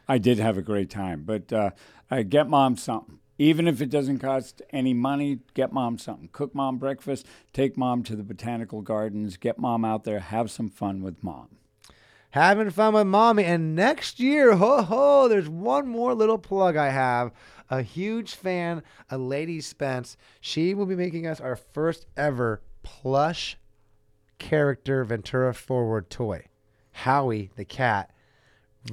[0.07, 1.71] I did have a great time, but uh,
[2.29, 3.17] get mom something.
[3.39, 6.29] Even if it doesn't cost any money, get mom something.
[6.31, 10.69] Cook mom breakfast, take mom to the botanical gardens, get mom out there, have some
[10.69, 11.47] fun with mom
[12.31, 13.43] having fun with mommy.
[13.43, 17.31] And next year, ho ho, there's one more little plug I have.
[17.69, 20.17] A huge fan, a lady Spence.
[20.41, 23.57] She will be making us our first ever plush
[24.39, 26.47] character Ventura Forward toy.
[26.91, 28.11] Howie the cat.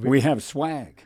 [0.01, 1.03] We have swag.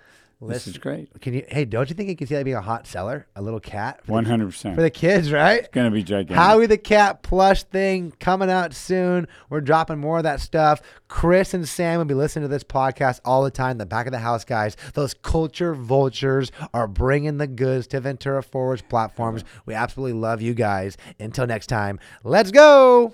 [0.48, 1.10] This is great.
[1.22, 1.46] Can you?
[1.48, 3.28] Hey, don't you think you can see that being a hot seller?
[3.36, 4.02] A little cat.
[4.06, 5.60] One hundred percent for the kids, right?
[5.60, 6.36] It's gonna be gigantic.
[6.36, 9.28] Howie the cat plush thing coming out soon.
[9.50, 10.82] We're dropping more of that stuff.
[11.08, 13.78] Chris and Sam will be listening to this podcast all the time.
[13.78, 14.76] The back of the house guys.
[14.94, 19.44] Those culture vultures are bringing the goods to Ventura Forward's platforms.
[19.66, 20.98] We absolutely love you guys.
[21.20, 23.14] Until next time, let's go.